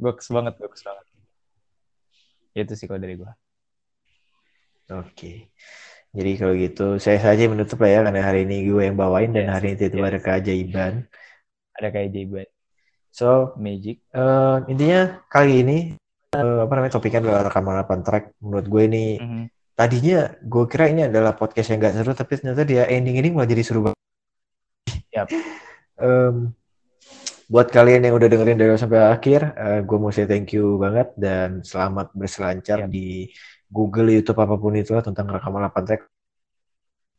[0.00, 1.06] Box banget, box banget.
[2.56, 3.32] Itu sih kalau dari gue.
[4.90, 5.52] Oke.
[6.16, 9.52] Jadi kalau gitu, saya saja menutup lah ya, karena hari ini gue yang bawain dan
[9.52, 10.08] hari ini itu yes.
[10.08, 10.92] ada keajaiban.
[11.76, 12.48] Ada kayak J-Bad
[13.12, 14.00] So, Magic.
[14.12, 15.78] eh, intinya kali ini,
[16.36, 18.24] eh, apa namanya, topiknya adalah rekaman 8 track.
[18.40, 19.44] Menurut gue ini, Mhm.
[19.76, 23.46] Tadinya gue kira ini adalah podcast yang gak seru, tapi ternyata dia ending ini malah
[23.46, 24.00] jadi seru banget.
[25.12, 25.28] Yap.
[26.00, 26.56] Em,
[27.46, 30.80] buat kalian yang udah dengerin dari awal sampai akhir, eh, gue mau say thank you
[30.80, 32.90] banget dan selamat berselancar Yap.
[32.90, 33.30] di
[33.68, 36.02] Google, YouTube apa pun itulah tentang rekaman 8 track.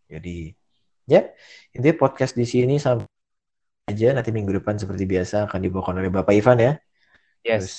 [0.07, 0.55] Jadi
[1.07, 1.23] ya
[1.71, 3.07] intinya podcast di sini sampai
[3.87, 6.73] aja nanti minggu depan seperti biasa akan dibawakan oleh Bapak Ivan ya.
[7.43, 7.59] Yes.
[7.59, 7.75] Terus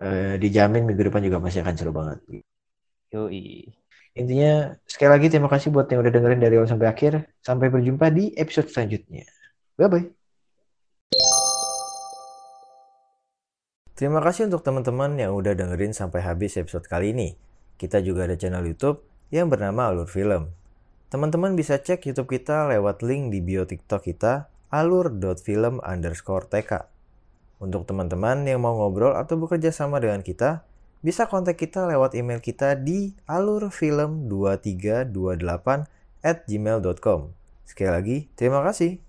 [0.00, 2.20] eh, dijamin minggu depan juga masih akan seru banget.
[3.14, 3.70] Yoi.
[4.16, 7.28] Intinya sekali lagi terima kasih buat yang udah dengerin dari awal sampai akhir.
[7.44, 9.28] Sampai berjumpa di episode selanjutnya.
[9.76, 10.06] Bye bye.
[13.96, 17.32] Terima kasih untuk teman-teman yang udah dengerin sampai habis episode kali ini.
[17.80, 19.00] Kita juga ada channel YouTube
[19.32, 20.52] yang bernama Alur Film.
[21.08, 26.84] Teman-teman bisa cek YouTube kita lewat link di bio TikTok kita alur.film underscore TK.
[27.56, 30.66] Untuk teman-teman yang mau ngobrol atau bekerja sama dengan kita,
[31.06, 35.86] bisa kontak kita lewat email kita di alurfilm2328
[36.26, 37.30] at gmail.com.
[37.62, 39.05] Sekali lagi, terima kasih.